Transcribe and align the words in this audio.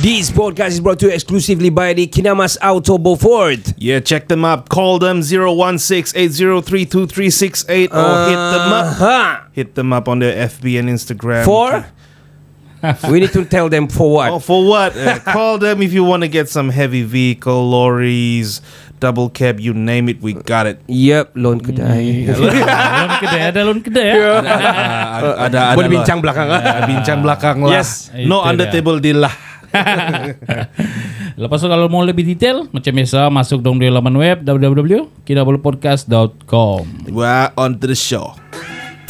This 0.00 0.32
podcast 0.32 0.68
is 0.68 0.80
brought 0.80 0.98
to 1.00 1.06
you 1.06 1.12
exclusively 1.12 1.68
by 1.68 1.92
the 1.92 2.06
Kinamas 2.06 2.56
Auto 2.64 2.96
Beaufort. 2.96 3.74
Yeah, 3.76 4.00
check 4.00 4.26
them 4.26 4.42
up. 4.42 4.70
Call 4.70 4.98
them 4.98 5.20
016-803-2368 5.20 7.92
or 7.92 8.24
hit 8.24 8.40
them 8.40 8.72
up. 8.72 8.96
Huh. 8.96 9.40
Hit 9.52 9.74
them 9.74 9.92
up 9.92 10.08
on 10.08 10.20
their 10.20 10.48
FB 10.48 10.78
and 10.80 10.88
Instagram. 10.88 11.44
For? 11.44 11.84
we 13.12 13.20
need 13.20 13.32
to 13.32 13.44
tell 13.44 13.68
them 13.68 13.88
for 13.88 14.10
what. 14.12 14.30
Oh, 14.32 14.38
for 14.38 14.66
what? 14.66 14.96
Uh, 14.96 15.18
call 15.20 15.58
them 15.58 15.82
if 15.82 15.92
you 15.92 16.04
want 16.04 16.22
to 16.22 16.28
get 16.28 16.48
some 16.48 16.70
heavy 16.70 17.02
vehicle, 17.02 17.68
lorries, 17.68 18.62
double 18.98 19.28
cab, 19.28 19.60
you 19.60 19.74
name 19.74 20.08
it, 20.08 20.22
we 20.22 20.32
got 20.32 20.66
it. 20.66 20.80
Yep, 20.88 21.32
loan 21.36 21.60
kedai. 21.60 22.28
Loan 22.32 23.12
kedai 23.20 23.52
ada 23.52 23.60
loan 23.60 23.84
kedai 23.84 24.08
ya. 24.08 24.40
Uh, 25.16 25.48
ada, 25.48 25.72
ada 25.72 25.80
Boleh 25.80 25.88
bincang 25.88 26.20
belakang, 26.20 26.44
ah. 26.48 26.60
Uh, 26.60 26.84
bincang 26.84 27.24
belakang 27.24 27.56
lah. 27.64 27.72
Yes. 27.72 28.12
No 28.28 28.44
Itu 28.44 28.52
under 28.52 28.68
table 28.68 29.00
deal 29.00 29.24
lah. 29.24 29.32
Lepas 31.40 31.60
tu 31.60 31.68
kalau 31.68 31.92
mau 31.92 32.00
lebih 32.00 32.24
detail 32.24 32.64
Macam 32.72 32.96
biasa 32.96 33.28
Masuk 33.28 33.60
dong 33.60 33.76
di 33.76 33.92
laman 33.92 34.16
web 34.16 34.40
www.kinabalupodcast.com 34.46 37.12
Well, 37.12 37.52
on 37.60 37.76
to 37.80 37.86
the 37.86 37.94
show. 37.98 38.32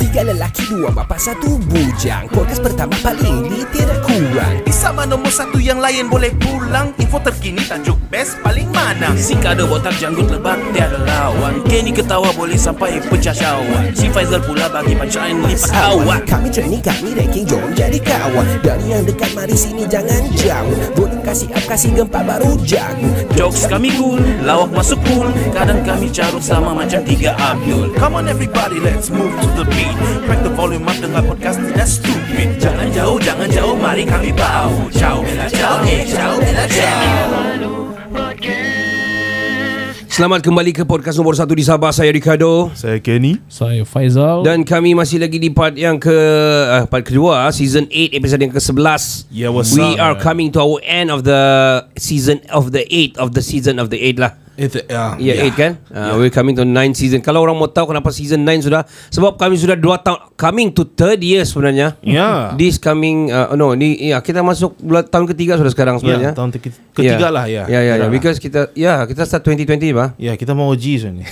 Tiga 0.07 0.23
lelaki, 0.23 0.71
dua 0.71 0.95
bapa, 0.95 1.19
satu 1.19 1.59
bujang. 1.67 2.31
Podcast 2.31 2.63
pertama 2.63 2.95
paling 3.03 3.43
ini 3.51 3.67
tiada 3.75 3.99
kurang. 4.07 4.63
Sama 4.71 5.03
nombor 5.03 5.35
satu 5.35 5.59
yang 5.59 5.83
lain 5.83 6.07
boleh 6.07 6.31
pulang 6.39 6.95
Info 7.03 7.19
terkini 7.19 7.59
tajuk 7.67 7.99
best 8.07 8.39
paling 8.45 8.71
mana 8.71 9.19
Si 9.19 9.35
kada 9.35 9.67
botak 9.67 9.99
janggut 9.99 10.31
lebat 10.31 10.63
tiada 10.71 11.03
lawan 11.03 11.59
Kenny 11.67 11.91
ketawa 11.91 12.31
boleh 12.39 12.55
sampai 12.55 13.03
pecah 13.03 13.35
syawak 13.35 13.99
Si 13.99 14.07
Faizal 14.13 14.39
pula 14.47 14.71
bagi 14.71 14.95
punchline 14.95 15.43
lipat 15.43 15.75
awak 15.75 16.23
Kami 16.31 16.55
training, 16.55 16.79
kami 16.79 17.19
ranking, 17.19 17.43
jom 17.51 17.67
jadi 17.75 17.99
kawan. 17.99 18.47
Dari 18.63 18.87
yang 18.87 19.03
dekat, 19.03 19.35
mari 19.35 19.59
sini 19.59 19.91
jangan 19.91 20.23
jauh. 20.39 20.79
Boleh 20.95 21.19
kasih 21.27 21.51
up, 21.51 21.65
kasih 21.67 21.91
gempa 21.99 22.23
baru 22.23 22.55
jago. 22.63 23.11
Jokes 23.35 23.67
kami 23.67 23.91
cool, 23.99 24.23
lawak 24.47 24.71
masuk 24.71 25.03
cool 25.11 25.27
Kadang 25.51 25.83
kami 25.83 26.09
carut 26.15 26.41
sama 26.41 26.73
macam 26.73 27.03
tiga 27.05 27.35
Abdul 27.37 27.91
Come 27.99 28.23
on 28.23 28.31
everybody 28.31 28.79
let's 28.81 29.11
move 29.11 29.35
to 29.43 29.49
the 29.61 29.65
beat 29.75 29.97
Crack 30.27 30.41
the 30.47 30.53
volume 30.55 30.87
up 30.87 30.97
dengar 30.99 31.23
podcast 31.23 31.59
tidak 31.59 31.89
stupid 31.89 32.49
Jangan 32.63 32.89
jauh, 32.95 33.19
jangan 33.19 33.49
jauh, 33.51 33.75
mari 33.75 34.07
kami 34.07 34.31
bau 34.31 34.71
Ciao, 34.95 35.19
bella 35.23 35.47
ciao, 35.51 35.83
eh 35.83 36.03
ciao, 36.07 36.33
bella 36.39 36.65
ciao 36.71 37.35
Selamat 40.07 40.41
kembali 40.41 40.73
ke 40.73 40.81
podcast 40.89 41.21
nomor 41.21 41.37
satu 41.37 41.53
di 41.53 41.61
Sabah. 41.61 41.93
Saya 41.93 42.09
Ricardo. 42.09 42.73
Saya 42.73 42.97
Kenny. 43.05 43.37
Saya 43.53 43.85
Faizal 43.85 44.49
Dan 44.49 44.65
kami 44.65 44.97
masih 44.97 45.21
lagi 45.21 45.37
di 45.37 45.53
part 45.53 45.77
yang 45.77 46.01
ke 46.01 46.09
uh, 46.09 46.89
part 46.89 47.05
kedua 47.05 47.45
season 47.53 47.85
8 47.93 48.17
episode 48.17 48.41
yang 48.41 48.49
ke-11. 48.49 49.29
Yeah, 49.29 49.53
what's 49.53 49.77
We 49.77 49.85
up, 49.85 50.01
are 50.01 50.15
man? 50.17 50.25
coming 50.25 50.49
to 50.57 50.65
our 50.65 50.81
end 50.89 51.13
of 51.13 51.29
the 51.29 51.37
season 52.01 52.41
of 52.49 52.73
the 52.73 52.89
8 52.89 53.21
of 53.21 53.37
the 53.37 53.45
season 53.45 53.77
of 53.77 53.93
the 53.93 54.01
8 54.01 54.17
lah. 54.17 54.33
Itu, 54.57 54.81
uh, 54.89 55.13
Ya, 55.21 55.37
yeah, 55.37 55.53
8 55.53 55.55
kan? 55.55 55.73
Uh, 55.93 56.17
We're 56.17 56.33
coming 56.33 56.57
to 56.57 56.65
9 56.65 56.73
season. 56.93 57.21
Kalau 57.21 57.45
orang 57.45 57.55
mau 57.55 57.69
tahu 57.69 57.93
kenapa 57.93 58.09
season 58.09 58.41
9 58.43 58.65
sudah 58.65 58.83
sebab 59.13 59.37
kami 59.37 59.55
sudah 59.55 59.77
2 59.77 59.85
tahun 60.01 60.19
coming 60.35 60.73
to 60.73 60.89
third 60.89 61.21
year 61.21 61.45
sebenarnya. 61.45 61.95
Ya. 62.01 62.57
This 62.57 62.81
coming 62.81 63.29
uh, 63.29 63.53
no, 63.53 63.77
ni 63.77 64.01
ya 64.01 64.19
kita 64.19 64.41
masuk 64.41 64.81
bulan 64.81 65.05
tahun 65.05 65.29
ketiga 65.31 65.61
sudah 65.61 65.69
sekarang 65.69 66.01
sebenarnya. 66.01 66.33
Ya, 66.33 66.39
tahun 66.39 66.51
keti- 66.57 66.81
ketiga 66.93 67.29
lah, 67.29 67.45
ya. 67.47 67.69
Ya, 67.69 67.81
ya, 67.81 67.81
ya. 67.85 67.95
Kira 67.95 68.03
lah. 68.03 68.11
Because 68.11 68.39
kita 68.41 68.61
ya, 68.73 69.05
kita 69.05 69.23
start 69.25 69.45
2020 69.45 69.93
bah. 69.93 70.17
Ya, 70.17 70.33
kita 70.35 70.57
mau 70.57 70.73
uji 70.73 70.97
sebenarnya. 70.97 71.29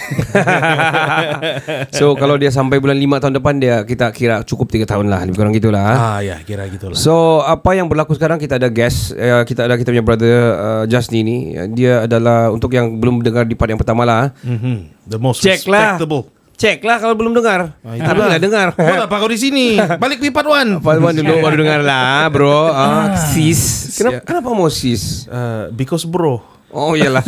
so 1.98 2.12
kalau 2.14 2.36
dia 2.36 2.52
sampai 2.52 2.78
bulan 2.78 2.96
5 2.96 3.22
tahun 3.24 3.34
depan 3.40 3.54
dia 3.56 3.76
kita 3.82 4.06
kira 4.12 4.44
cukup 4.44 4.68
3 4.68 4.84
tahun 4.84 5.06
lah 5.08 5.24
lebih 5.24 5.38
kurang 5.40 5.54
gitulah. 5.54 5.80
ah. 5.80 5.96
ah, 5.96 6.20
ya, 6.20 6.36
kira 6.44 6.68
gitulah. 6.68 6.96
So 6.96 7.40
apa 7.40 7.72
yang 7.72 7.88
berlaku 7.88 8.14
sekarang 8.14 8.36
kita 8.36 8.60
ada 8.60 8.68
guest 8.68 9.14
uh, 9.14 9.42
kita 9.44 9.64
ada 9.64 9.74
kita 9.74 9.90
punya 9.90 10.04
brother 10.04 10.36
uh, 10.54 10.84
Justin 10.84 11.22
ni 11.24 11.36
dia 11.72 12.04
adalah 12.04 12.52
untuk 12.52 12.72
yang 12.74 13.00
belum 13.00 13.13
dengar 13.20 13.44
di 13.44 13.54
part 13.54 13.68
yang 13.68 13.78
pertama 13.78 14.02
lah. 14.02 14.32
Mhm. 14.40 15.04
The 15.04 15.18
most 15.18 15.44
Check 15.44 15.68
lah. 15.68 15.94
respectable. 15.94 16.32
Cek 16.54 16.86
lah 16.86 17.02
kalau 17.02 17.18
belum 17.18 17.34
dengar. 17.34 17.74
Ah, 17.82 17.98
Tapi 17.98 18.18
nggak 18.22 18.42
dengar. 18.42 18.66
Buat 18.72 19.10
apa 19.10 19.14
kau 19.18 19.26
di 19.26 19.34
sini? 19.34 19.74
Balik 20.02 20.22
ke 20.22 20.30
part 20.30 20.46
one. 20.46 20.78
Apa 20.78 20.94
apa 20.94 21.10
dulu 21.10 21.42
baru 21.42 21.56
dengar 21.58 21.82
lah 21.82 22.30
bro. 22.30 22.70
Ah, 22.70 23.18
sis. 23.18 23.90
Kenapa, 23.98 24.22
kenapa 24.22 24.48
mau 24.54 24.70
sis? 24.70 25.26
Uh, 25.26 25.66
because 25.74 26.06
bro. 26.06 26.38
Oh 26.70 26.94
iyalah. 26.94 27.22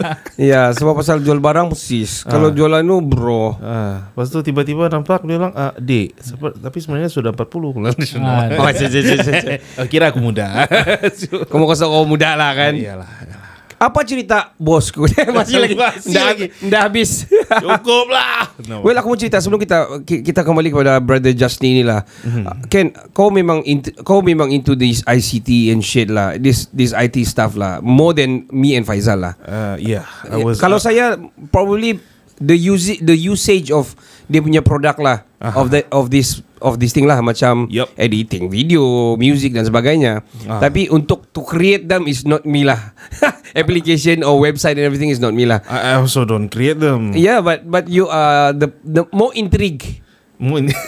ya 0.38 0.70
sebab 0.70 0.94
pasal 0.94 1.22
jual 1.22 1.38
barang 1.38 1.74
sis. 1.74 2.22
Kalau 2.22 2.50
jualan 2.50 2.82
tu 2.82 2.98
bro. 3.02 3.54
Ah, 3.58 4.10
lepas 4.10 4.30
tu 4.30 4.42
tiba-tiba 4.42 4.86
nampak 4.86 5.22
dia 5.22 5.38
bilang, 5.38 5.54
ah, 5.54 5.74
D. 5.74 6.10
Seper- 6.18 6.54
tapi 6.54 6.78
sebenarnya 6.78 7.06
sudah 7.06 7.30
40. 7.30 7.86
Ah, 8.18 8.50
Oh, 8.58 8.66
cik, 8.66 8.88
cik, 8.90 9.02
cik, 9.02 9.18
cik, 9.22 9.34
cik. 9.42 9.58
Oh, 9.78 9.86
kira 9.86 10.10
aku 10.10 10.18
muda. 10.18 10.66
Kamu 11.50 11.64
kau 11.64 11.74
kau 11.78 12.02
muda 12.02 12.34
lah 12.34 12.50
kan. 12.54 12.74
Iyalah. 12.74 13.41
Apa 13.82 14.06
cerita 14.06 14.54
bosku? 14.54 15.10
Masih 15.36 15.58
lagi. 15.58 15.74
Masih 15.74 16.14
Dah, 16.14 16.24
lagi. 16.30 16.46
dah 16.62 16.80
habis. 16.86 17.26
Cukup 17.66 18.06
lah. 18.06 18.46
No. 18.70 18.86
Well 18.86 18.94
aku 18.94 19.10
mau 19.10 19.18
cerita 19.18 19.42
sebelum 19.42 19.58
kita 19.58 20.06
ki- 20.06 20.22
kita 20.22 20.46
kembali 20.46 20.70
kepada 20.70 21.02
brother 21.02 21.34
Justin 21.34 21.82
ni 21.82 21.84
lah. 21.84 22.06
Uh, 22.22 22.46
Ken, 22.70 22.94
kau 23.10 23.34
memang 23.34 23.66
into, 23.66 23.90
kau 24.06 24.22
memang 24.22 24.54
into 24.54 24.78
this 24.78 25.02
ICT 25.02 25.74
and 25.74 25.82
shit 25.82 26.06
lah. 26.06 26.38
This 26.38 26.70
this 26.70 26.94
IT 26.94 27.26
stuff 27.26 27.58
lah. 27.58 27.82
More 27.82 28.14
than 28.14 28.46
me 28.54 28.78
and 28.78 28.86
Faizal 28.86 29.18
lah. 29.18 29.34
Uh, 29.42 29.74
yeah, 29.82 30.06
I 30.30 30.38
was. 30.38 30.62
Kalau 30.62 30.78
uh, 30.78 30.82
saya 30.82 31.18
probably 31.50 31.98
the 32.38 32.54
usage 32.54 33.02
the 33.02 33.18
usage 33.18 33.74
of 33.74 33.98
dia 34.32 34.40
punya 34.40 34.64
produk 34.64 34.96
lah 34.96 35.18
Aha. 35.38 35.60
of 35.60 35.68
that 35.68 35.84
of 35.92 36.08
this 36.08 36.40
of 36.62 36.80
this 36.80 36.94
thing 36.94 37.04
lah 37.04 37.20
macam 37.20 37.66
Yup. 37.68 37.90
editing 37.98 38.46
video, 38.48 39.12
music 39.18 39.52
dan 39.52 39.66
sebagainya. 39.66 40.22
Ah. 40.46 40.62
Tapi 40.62 40.88
untuk 40.88 41.28
to 41.34 41.42
create 41.42 41.84
them 41.84 42.06
is 42.06 42.24
not 42.24 42.46
me 42.46 42.62
lah. 42.64 42.94
Application 43.52 44.22
or 44.22 44.38
website 44.38 44.78
and 44.78 44.86
everything 44.86 45.10
is 45.10 45.18
not 45.18 45.34
me 45.34 45.44
lah. 45.44 45.60
I 45.66 45.92
I 45.92 46.00
also 46.00 46.24
don't 46.24 46.48
create 46.48 46.78
them. 46.78 47.12
Yeah, 47.12 47.42
but 47.42 47.66
but 47.66 47.90
you 47.90 48.08
are 48.08 48.54
the 48.54 48.72
the 48.80 49.04
more 49.12 49.34
intrigue. 49.34 50.00
Mun- 50.40 50.72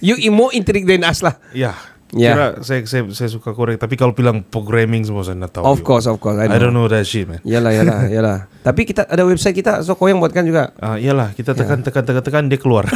You 0.00 0.16
i- 0.16 0.32
more 0.32 0.48
intrigue 0.50 0.88
than 0.88 1.04
us 1.04 1.20
lah. 1.20 1.36
Ya. 1.52 1.76
Ya. 2.10 2.34
Kira 2.34 2.46
saya, 2.66 2.80
saya 2.90 3.06
saya 3.14 3.30
suka 3.30 3.54
korek 3.54 3.78
tapi 3.78 3.94
kalau 3.94 4.10
bilang 4.10 4.42
programming 4.42 5.06
semua 5.06 5.22
saya 5.22 5.38
tak 5.46 5.62
tahu. 5.62 5.64
Of 5.64 5.86
course, 5.86 6.10
of 6.10 6.18
course. 6.18 6.42
I, 6.42 6.50
I 6.50 6.58
don't 6.58 6.74
know 6.74 6.90
that 6.90 7.06
shit 7.06 7.30
man. 7.30 7.38
Yalah, 7.46 7.70
yalah, 7.70 8.06
yalah. 8.16 8.38
Tapi 8.66 8.82
kita 8.82 9.06
ada 9.06 9.22
website 9.22 9.54
kita, 9.54 9.80
so 9.86 9.94
kau 9.94 10.10
yang 10.10 10.18
buatkan 10.18 10.42
juga. 10.42 10.74
Ah, 10.76 10.98
iyalah 10.98 11.30
kita 11.32 11.54
Ya. 11.54 11.62
tekan 11.62 11.86
tekan 11.86 12.02
tekan 12.02 12.22
tekan 12.22 12.42
dia 12.50 12.58
keluar. 12.58 12.84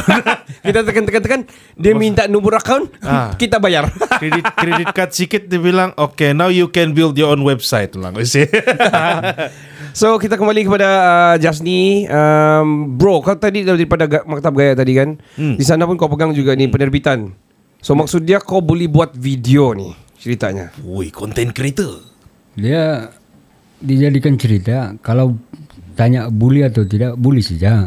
Kita 0.65 0.81
tekan 0.81 1.05
tekan 1.05 1.21
tekan, 1.21 1.41
dia 1.77 1.93
minta 1.93 2.25
nomor 2.25 2.57
account, 2.57 2.89
Ah. 3.01 3.33
kita 3.41 3.57
bayar. 3.57 3.85
kredit 4.17 4.45
kredit 4.57 4.89
card 4.93 5.11
sikit 5.13 5.41
dia 5.45 5.57
bilang, 5.57 5.93
okay 5.93 6.33
now 6.33 6.49
you 6.49 6.69
can 6.69 6.93
build 6.93 7.13
your 7.13 7.29
own 7.33 7.41
website 7.41 7.93
see? 8.23 8.45
so 9.93 10.17
kita 10.17 10.35
kembali 10.35 10.65
kepada 10.65 10.87
uh, 10.89 11.35
Jasni, 11.37 12.09
um, 12.09 12.97
bro. 12.97 13.21
Kau 13.21 13.37
tadi 13.37 13.61
daripada 13.61 14.05
Maktab 14.25 14.53
Gaya 14.53 14.73
tadi 14.73 14.93
kan, 14.97 15.17
Hmm. 15.37 15.53
di 15.57 15.65
sana 15.65 15.85
pun 15.85 15.97
kau 15.97 16.09
pegang 16.09 16.33
juga 16.33 16.53
ni 16.53 16.65
penerbitan. 16.65 17.44
So 17.85 17.93
maksud 17.93 18.25
dia 18.25 18.41
kau 18.41 18.65
boleh 18.65 18.89
buat 18.89 19.13
video 19.13 19.77
ni 19.77 19.93
ceritanya. 20.17 20.73
Woi, 20.81 21.13
content 21.13 21.53
creator. 21.53 22.01
Dia 22.57 23.13
dijadikan 23.77 24.41
cerita 24.41 24.97
kalau 25.05 25.37
tanya 25.93 26.33
bully 26.33 26.65
atau 26.65 26.81
tidak 26.81 27.13
bully 27.13 27.45
saja. 27.45 27.85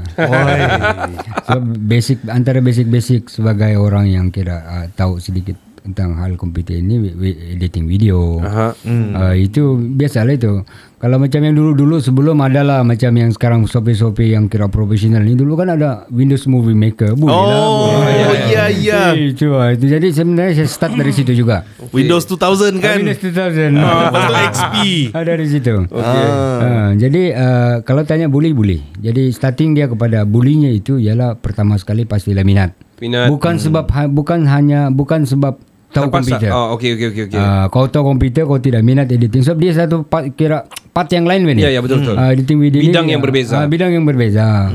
so 1.51 1.59
basic 1.83 2.23
antara 2.31 2.63
basic-basic 2.63 3.27
sebagai 3.27 3.75
orang 3.75 4.07
yang 4.07 4.31
kira 4.31 4.63
uh, 4.63 4.87
tahu 4.95 5.19
sedikit 5.19 5.59
tentang 5.83 6.19
hal 6.19 6.35
komputer 6.35 6.83
ini 6.83 7.11
editing 7.55 7.87
video. 7.87 8.43
Aha. 8.43 8.75
Uh, 8.85 9.35
itu 9.39 9.77
biasalah 9.77 10.35
itu. 10.35 10.63
Kalau 10.99 11.15
macam 11.23 11.39
yang 11.47 11.55
dulu-dulu 11.55 12.03
sebelum 12.03 12.43
adalah 12.43 12.83
macam 12.83 13.15
yang 13.15 13.31
sekarang 13.31 13.71
Shopee-Shopee 13.71 14.35
yang 14.35 14.51
kira 14.51 14.67
profesional 14.67 15.23
ini 15.23 15.39
dulu 15.39 15.55
kan 15.55 15.71
ada 15.71 16.11
Windows 16.11 16.43
Movie 16.51 16.75
Maker. 16.75 17.15
Boleh 17.15 17.39
lah. 17.39 17.59
Oh, 17.63 18.03
boleh. 18.03 18.51
iya 18.51 18.65
iya. 18.67 19.03
Itu, 19.15 19.55
ah, 19.55 19.71
itu 19.71 19.87
jadi 19.87 20.11
sebenarnya 20.11 20.59
saya 20.59 20.67
start 20.67 20.99
dari 20.99 21.15
situ 21.15 21.39
juga. 21.39 21.63
Windows 21.95 22.27
2000 22.27 22.83
kan. 22.83 22.99
Windows 22.99 23.23
2000. 23.23 23.79
Lepas 23.79 24.23
tu 24.27 24.35
XP. 24.51 24.77
Ah, 25.15 25.23
dari 25.23 25.47
situ. 25.47 25.75
Ah, 25.95 26.91
jadi 26.99 27.23
uh, 27.31 27.75
kalau 27.87 28.03
tanya 28.03 28.27
bully 28.27 28.51
bully. 28.51 28.83
Jadi 28.99 29.31
starting 29.31 29.79
dia 29.79 29.87
kepada 29.87 30.27
bullynya 30.27 30.75
itu 30.75 30.99
ialah 30.99 31.39
pertama 31.39 31.79
sekali 31.79 32.11
pasti 32.11 32.35
laminat. 32.35 32.88
Minat. 32.99 33.31
Bukan 33.31 33.55
sebab 33.57 33.85
ha, 33.89 34.07
bukan 34.07 34.43
hanya 34.45 34.91
bukan 34.91 35.23
sebab 35.23 35.59
tahu 35.89 36.11
Terpaksa. 36.11 36.37
komputer. 36.37 36.51
Oh, 36.51 36.75
okey 36.75 36.91
okey 36.95 37.07
okey 37.09 37.23
okey. 37.31 37.39
Ah, 37.39 37.67
kau 37.69 37.87
tahu 37.87 38.05
komputer 38.05 38.43
kau 38.45 38.59
tidak 38.59 38.83
minat 38.83 39.09
editing 39.09 39.41
sebab 39.41 39.59
dia 39.59 39.73
satu 39.73 40.03
part, 40.03 40.29
kira 40.33 40.65
part 40.91 41.09
yang 41.09 41.25
lain 41.25 41.47
kan 41.47 41.57
Ya, 41.57 41.71
ya, 41.71 41.81
betul, 41.81 42.03
betul. 42.03 42.17
Ah, 42.19 42.29
editing 42.29 42.59
video 42.59 42.83
Bidang 42.83 43.07
ni, 43.07 43.15
yang 43.15 43.23
berbeza. 43.23 43.55
ah, 43.57 43.67
bidang 43.67 43.91
yang 43.93 44.05
berbeza. 44.05 44.69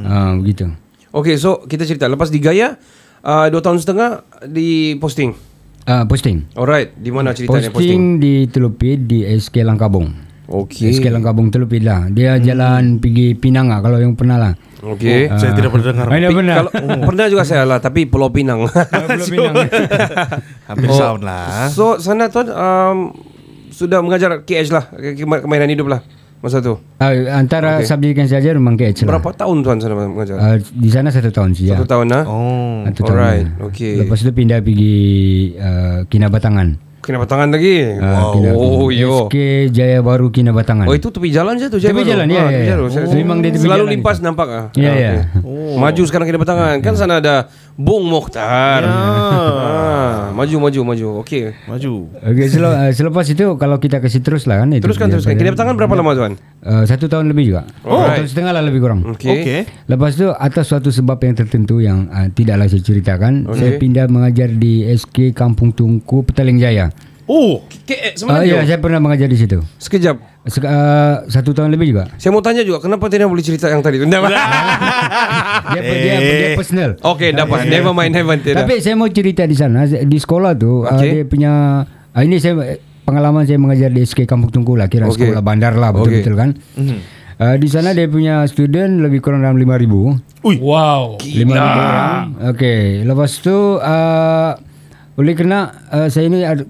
Ah, 0.00 0.32
begitu. 0.34 0.70
Okay, 1.10 1.36
so 1.36 1.62
kita 1.62 1.84
cerita. 1.84 2.06
Lepas 2.06 2.26
di 2.26 2.38
Gaya, 2.38 2.74
uh, 3.22 3.46
dua 3.46 3.62
tahun 3.62 3.78
setengah 3.78 4.22
di 4.46 4.98
posting. 4.98 5.30
Uh, 5.84 6.02
posting. 6.08 6.48
Alright, 6.54 6.96
di 6.96 7.12
mana 7.12 7.30
ceritanya 7.30 7.68
posting? 7.68 7.76
Posting 7.76 8.02
di 8.18 8.34
Telupit 8.48 9.04
di 9.04 9.22
SK 9.22 9.62
Langkabung. 9.62 10.23
Okay. 10.44 10.92
SK 10.92 11.08
Langkabung 11.08 11.48
Telupit 11.48 11.80
lah. 11.80 12.06
Dia 12.06 12.36
jalan 12.36 12.98
pergi 12.98 13.32
Pinang 13.32 13.66
lah 13.66 13.80
kalau 13.80 13.96
yang 13.96 14.12
pernah 14.12 14.36
lah. 14.36 14.52
Okay. 14.76 15.26
Oh, 15.26 15.36
Saya 15.36 15.52
tidak 15.52 15.70
pernah 15.70 15.86
dengar. 15.88 16.06
Ah, 16.06 16.18
dia 16.18 16.28
pernah. 16.30 16.56
Kalau 16.58 16.70
pernah 17.02 17.26
juga 17.26 17.42
saya 17.42 17.64
lah, 17.64 17.78
tapi 17.78 18.04
Pulau 18.04 18.28
Pinang. 18.28 18.68
Pulau 18.68 19.26
Pinang. 19.32 19.54
Hampir 20.68 20.88
Oh. 20.88 20.94
sound 20.94 21.22
lah. 21.22 21.68
so 21.68 21.96
sana 21.96 22.28
tuan 22.28 22.48
um, 22.48 23.16
sudah 23.68 23.98
mengajar 23.98 24.40
KH 24.40 24.68
lah, 24.70 24.84
ke- 24.88 25.16
ke- 25.16 25.42
kemainan 25.42 25.68
hidup 25.68 25.88
lah 25.88 26.00
masa 26.38 26.60
tu. 26.60 26.76
Ah, 26.98 27.08
antara 27.34 27.80
Okay. 27.80 27.88
subjek 27.88 28.12
yang 28.14 28.28
saya 28.28 28.38
ajar 28.38 28.54
memang 28.54 28.76
KH 28.76 29.02
lah. 29.02 29.16
Berapa 29.16 29.32
tahun 29.34 29.56
tuan 29.60 29.76
sana 29.78 29.96
mengajar? 29.96 30.36
Uh, 30.36 30.56
di 30.60 30.88
sana 30.88 31.08
satu 31.08 31.32
tahun 31.32 31.56
sih 31.56 31.72
ya. 31.72 31.74
Satu 31.74 31.88
tahun 31.88 32.06
lah. 32.06 32.22
Oh. 32.24 32.84
Satu 32.84 33.00
tahun. 33.02 33.16
Alright, 33.16 33.46
okay. 33.64 33.96
Lepas 33.96 34.20
itu 34.20 34.30
pindah 34.30 34.60
pergi 34.60 34.96
uh, 35.56 36.04
Kinabatangan. 36.04 36.68
Kinabatangan 37.04 37.48
lagi. 37.50 38.00
Ah, 38.00 38.32
Kina- 38.32 38.56
Oh, 38.56 38.88
yo. 38.88 39.28
SK 39.28 39.36
Jaya 39.70 40.00
Baru 40.00 40.28
Kinabatangan. 40.28 40.88
Oh 40.88 40.94
itu 40.94 41.08
tepi 41.08 41.28
jalan 41.28 41.54
je 41.54 41.68
tu 41.68 41.76
Tepi 41.76 41.92
Baru. 41.94 42.08
jalan, 42.08 42.26
ya, 42.26 42.34
Ah, 42.34 42.42
ya, 42.42 42.48
tepi 42.48 42.56
ya. 42.56 42.68
jalan. 42.72 42.88
Saya- 42.88 43.04
Oh. 43.04 43.14
Memang 43.14 43.38
dia 43.38 43.50
tepi 43.50 43.62
Selalu 43.62 43.78
jalan 43.78 43.92
limpas 43.92 44.16
itu. 44.16 44.24
nampak 44.24 44.48
ah. 44.48 44.64
Ya, 44.74 44.88
Ah, 44.88 44.96
ya. 44.96 45.12
okay. 45.36 45.76
Maju 45.76 46.02
sekarang 46.02 46.26
kita 46.26 46.38
batangan. 46.38 46.76
Kan 46.80 46.94
sana 46.94 47.20
ada 47.20 47.34
Bung 47.74 48.06
Mokhtar. 48.06 48.86
Ah, 48.86 50.30
maju 50.30 50.56
maju 50.62 50.80
maju. 50.94 51.06
Okey. 51.26 51.58
Maju. 51.66 52.06
Okey, 52.22 52.46
sel- 52.46 52.70
uh, 52.70 52.90
selepas 52.94 53.26
itu 53.26 53.58
kalau 53.58 53.82
kita 53.82 53.98
kasih 53.98 54.22
terus 54.22 54.46
lah 54.46 54.62
kan. 54.62 54.70
itu 54.70 54.86
Teruskan 54.86 55.10
teruskan. 55.10 55.34
Kita 55.34 55.58
batangan 55.58 55.74
berapa 55.74 55.94
lama 55.98 56.14
tuan? 56.14 56.32
Uh, 56.62 56.86
satu 56.86 57.10
tahun 57.10 57.34
lebih 57.34 57.50
juga. 57.50 57.66
Oh. 57.82 57.98
Satu 58.06 58.22
tahun 58.22 58.28
setengah 58.30 58.52
lah 58.54 58.62
lebih 58.62 58.78
kurang. 58.78 59.02
Okey. 59.18 59.42
Okay. 59.42 59.60
Lepas 59.90 60.14
tu 60.14 60.30
atas 60.30 60.70
suatu 60.70 60.94
sebab 60.94 61.18
yang 61.18 61.34
tertentu 61.34 61.82
yang 61.82 62.06
uh, 62.14 62.30
tidaklah 62.30 62.70
saya 62.70 62.78
ceritakan, 62.78 63.50
Okey. 63.50 63.58
saya 63.58 63.70
pindah 63.82 64.06
mengajar 64.06 64.54
di 64.54 64.86
SK 64.94 65.34
Kampung 65.34 65.74
Tungku 65.74 66.22
Petaling 66.22 66.62
Jaya. 66.62 66.94
Oh. 67.24 67.64
Ke, 67.82 67.94
eh, 67.94 68.12
Ah, 68.12 68.12
sebenarnya. 68.14 68.54
ya, 68.54 68.66
saya 68.66 68.78
pernah 68.78 69.00
mengajar 69.00 69.24
di 69.24 69.34
situ. 69.34 69.58
Sekejap. 69.76 70.16
Sek- 70.44 70.60
uh, 70.62 71.24
satu 71.24 71.50
tahun 71.50 71.72
lebih 71.72 71.88
juga. 71.88 72.04
Saya 72.14 72.28
mau 72.28 72.40
tanya 72.40 72.60
juga 72.60 72.76
kenapa 72.78 73.08
tidak 73.08 73.26
boleh 73.26 73.40
cerita 73.40 73.64
yang 73.66 73.80
tadi 73.80 73.96
tu? 73.96 74.04
Tidak. 74.04 74.20
Dia 75.64 75.80
dia, 75.80 76.14
dia 76.20 76.48
personal. 76.52 76.90
Okey, 77.00 77.32
dapat. 77.32 77.64
Never 77.64 77.90
mind, 77.90 78.12
never 78.12 78.28
mind. 78.28 78.42
Tidak. 78.44 78.60
Tapi 78.60 78.74
saya 78.78 78.94
mau 78.94 79.08
cerita 79.08 79.42
di 79.42 79.56
sana 79.56 79.84
di 79.86 80.18
sekolah 80.18 80.52
tu 80.52 80.82
uh, 80.82 80.92
Okey. 80.92 81.08
dia 81.10 81.24
punya 81.24 81.52
uh, 82.12 82.20
ini 82.20 82.36
saya 82.36 82.76
pengalaman 83.02 83.44
saya 83.44 83.56
mengajar 83.56 83.88
di 83.88 84.02
SK 84.02 84.24
Kampung 84.24 84.52
Tungku 84.52 84.74
lah 84.74 84.86
kira 84.86 85.08
Okey. 85.08 85.32
sekolah 85.32 85.40
bandar 85.40 85.72
lah 85.74 85.90
betul-betul 85.90 86.34
kan. 86.34 86.50
Uh, 87.34 87.56
di 87.56 87.66
sana 87.66 87.90
dia 87.90 88.04
punya 88.04 88.44
student 88.44 89.00
lebih 89.00 89.18
kurang 89.18 89.40
dalam 89.40 89.56
5000. 89.56 90.60
Wow. 90.60 91.16
5000 91.18 91.50
orang. 91.50 92.52
Okey, 92.52 92.82
lepas 93.02 93.30
tu 93.40 93.56
uh, 93.74 94.52
oleh 95.14 95.32
kena 95.32 95.60
uh, 95.88 96.06
saya 96.06 96.28
ini 96.28 96.44
uh, 96.44 96.60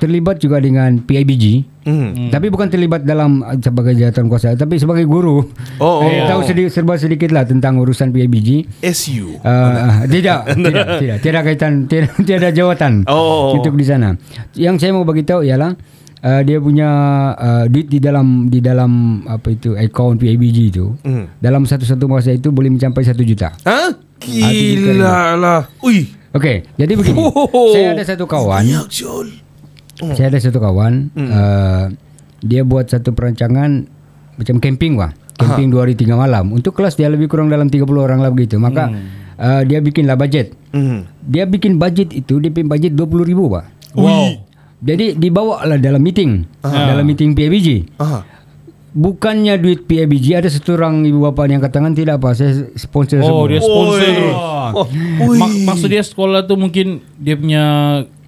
terlibat 0.00 0.40
juga 0.40 0.56
dengan 0.56 0.96
PIBG. 0.96 1.44
Hmm. 1.80 2.28
Tapi 2.28 2.48
bukan 2.48 2.66
terlibat 2.66 3.04
dalam 3.04 3.40
uh, 3.40 3.52
sebagai 3.54 3.92
jawatan 3.92 4.26
kuasa 4.26 4.52
tapi 4.52 4.76
sebagai 4.76 5.04
guru. 5.04 5.44
Oh, 5.76 6.00
Eh, 6.02 6.20
oh. 6.20 6.26
tahu 6.26 6.40
sedikit 6.42 6.72
serba 6.72 6.96
sedikit 6.96 7.28
lah 7.28 7.44
tentang 7.44 7.76
urusan 7.76 8.08
PIBG. 8.08 8.64
SU. 8.82 9.36
Uh, 9.38 10.02
tidak, 10.12 10.48
tidak, 10.50 10.84
tidak, 10.96 11.16
tidak 11.20 11.42
kaitan, 11.44 11.72
tidak, 11.84 12.10
tiada 12.26 12.48
jawatan 12.48 13.04
Oh. 13.04 13.52
untuk 13.52 13.74
di 13.74 13.84
sana. 13.84 14.16
Yang 14.52 14.76
saya 14.80 14.90
mau 14.92 15.04
bagi 15.04 15.22
tahu 15.22 15.40
ialah 15.42 15.76
uh, 16.20 16.40
dia 16.40 16.56
punya 16.58 16.88
uh, 17.32 17.64
duit 17.66 17.86
di 17.86 17.96
dalam 17.96 18.46
di 18.46 18.58
dalam 18.58 18.90
apa 19.24 19.48
itu 19.48 19.72
account 19.72 20.16
PIBG 20.16 20.58
itu 20.70 20.96
Hmm. 21.00 21.28
dalam 21.36 21.64
satu-satu 21.64 22.04
masa 22.06 22.32
itu 22.32 22.48
boleh 22.48 22.68
mencapai 22.68 23.04
satu 23.04 23.20
juta. 23.20 23.52
Hah? 23.62 23.92
Gila 24.20 25.36
lah. 25.36 25.60
Ui. 25.80 26.08
Okey, 26.30 26.62
jadi 26.76 26.92
begini. 26.94 27.18
Oh. 27.26 27.72
Saya 27.72 27.92
ada 27.92 28.04
satu 28.06 28.22
kawan. 28.22 28.62
Hmm. 30.00 30.14
Saya 30.14 30.28
ada 30.28 30.38
satu 30.38 30.56
kawan. 30.56 31.12
Uh, 31.12 31.84
dia 32.40 32.64
buat 32.64 32.88
satu 32.88 33.12
perancangan 33.12 33.84
macam 34.34 34.56
camping 34.58 34.96
wah. 34.96 35.12
Camping 35.34 35.68
dua 35.68 35.84
hari 35.84 35.92
tiga 35.92 36.16
malam. 36.16 36.50
Untuk 36.50 36.72
kelas 36.72 36.94
dia 36.94 37.06
lebih 37.06 37.24
kurang 37.26 37.48
dalam 37.48 37.68
30 37.68 37.84
orang 37.96 38.20
lah 38.20 38.28
begitu. 38.28 38.56
Maka 38.56 38.92
uh, 39.36 39.62
dia 39.62 39.80
bikinlah 39.80 40.16
budget. 40.16 40.52
Hmm. 40.70 41.08
Dia 41.20 41.44
bikin 41.44 41.76
budget 41.76 42.12
itu 42.12 42.36
dia 42.36 42.48
bikin 42.48 42.66
budget 42.66 42.92
20 42.92 43.24
ribu 43.24 43.48
pak. 43.48 43.64
Wow. 43.92 44.36
Jadi 44.80 45.12
dibawa 45.14 45.60
lah 45.62 45.76
dalam 45.76 46.00
meeting, 46.00 46.48
dalam 46.62 47.04
meeting 47.04 47.36
PIBG. 47.36 48.00
Aha. 48.00 48.24
Bukannya 48.90 49.54
duit 49.54 49.84
PIBG 49.84 50.34
ada 50.34 50.48
satu 50.48 50.74
orang 50.74 51.04
ibu 51.04 51.22
bapa 51.22 51.44
yang 51.44 51.60
katakan 51.60 51.92
tidak 51.92 52.18
apa 52.18 52.32
saya 52.32 52.66
sponsor 52.74 53.20
Oh, 53.20 53.24
semua. 53.24 53.44
dia 53.46 53.60
sponsor 53.60 54.00
Oi. 54.00 54.08
terus. 54.10 54.36
Ma- 55.36 55.58
maksud 55.68 55.88
dia 55.88 56.02
sekolah 56.02 56.42
tu 56.42 56.56
mungkin 56.56 56.98
dia 57.14 57.36
punya 57.36 57.64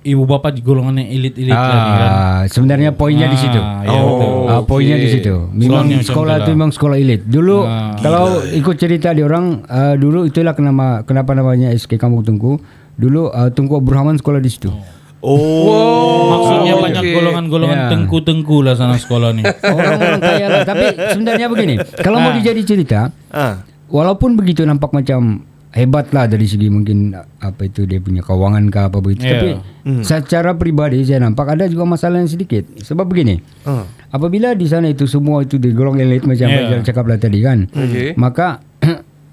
ibu 0.03 0.23
bapa 0.23 0.49
di 0.49 0.61
golongan 0.61 0.99
yang 0.99 1.09
elit-elit 1.11 1.51
lagi 1.51 1.71
kan. 1.93 2.11
Ah, 2.11 2.41
sebenarnya 2.45 2.91
poinnya 2.91 3.27
di 3.27 3.37
situ. 3.37 3.55
Ah, 3.55 3.83
ya, 3.83 3.99
betul. 3.99 4.31
Ah, 4.45 4.61
poinnya 4.61 4.97
di 4.97 5.09
situ. 5.09 5.35
Memang 5.49 5.87
Soalnya 5.87 5.97
sekolah 6.03 6.35
tu 6.35 6.39
itu 6.39 6.45
lah. 6.45 6.55
memang 6.55 6.71
sekolah 6.71 6.97
elit. 6.97 7.21
Dulu 7.25 7.57
Ah. 7.63 7.95
kalau 7.97 8.25
ikut 8.45 8.77
cerita 8.77 9.11
di 9.11 9.21
orang 9.21 9.63
ah, 9.65 9.95
dulu 9.95 10.25
itulah 10.25 10.53
kenapa 10.53 11.03
kenapa 11.03 11.33
namanya 11.33 11.71
SK 11.71 11.97
Kampung 11.97 12.21
Tungku. 12.21 12.59
Dulu 12.93 13.29
ah, 13.29 13.49
Tungku 13.49 13.77
Abdurrahman 13.77 14.17
sekolah 14.17 14.39
di 14.39 14.49
situ. 14.49 14.69
Oh. 15.23 16.29
Maksudnya 16.29 16.73
Oh, 16.73 16.83
banyak 16.83 17.03
golongan-golongan 17.05 17.79
Ya. 17.79 17.89
tengku-tengku 17.89 18.57
lah 18.61 18.75
sana 18.75 18.97
sekolah 18.97 19.31
ni. 19.31 19.43
Orang-orang 19.63 20.19
kaya 20.19 20.47
lah. 20.49 20.61
Tapi 20.63 20.85
sebenarnya 21.09 21.47
begini, 21.47 21.75
kalau 21.97 22.19
mau 22.19 22.33
dijadi 22.33 22.63
cerita, 22.65 23.15
Ah. 23.29 23.63
walaupun 23.87 24.35
begitu 24.35 24.63
nampak 24.63 24.91
macam 24.91 25.47
hebat 25.73 26.13
lah 26.13 26.29
dari 26.29 26.45
segi 26.45 26.69
mungkin 26.69 27.17
apa 27.17 27.65
itu 27.65 27.89
dia 27.89 27.97
punya 27.97 28.21
keuangan 28.21 28.69
ke 28.69 28.79
apa 28.79 28.99
begitu. 29.01 29.25
Ya. 29.25 29.33
Tapi 29.33 29.49
secara 30.05 30.53
pribadi 30.55 31.01
saya 31.03 31.25
nampak 31.25 31.57
ada 31.57 31.65
juga 31.67 31.89
masalah 31.89 32.21
yang 32.21 32.29
sedikit. 32.29 32.69
Sebab 32.79 33.09
begini, 33.09 33.41
Ah. 33.65 33.89
apabila 34.13 34.53
di 34.53 34.69
sana 34.69 34.93
itu 34.93 35.09
semua 35.09 35.43
itu 35.43 35.57
digolong 35.57 35.97
elit 35.99 36.23
macam 36.23 36.47
Ya. 36.47 36.69
yeah. 36.77 36.85
cakap 36.85 37.09
lah 37.09 37.17
tadi 37.17 37.41
kan, 37.41 37.67
Okey. 37.73 38.15
maka 38.21 38.61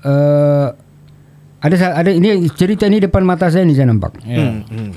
uh, 0.07 0.71
ada 1.65 1.75
ada 1.91 2.09
ini 2.09 2.47
cerita 2.55 2.87
ini 2.87 3.03
depan 3.03 3.27
mata 3.27 3.51
saya 3.51 3.67
ni 3.67 3.75
saya 3.75 3.91
nampak. 3.91 4.15
Ya. 4.23 4.63
Hmm. 4.63 4.95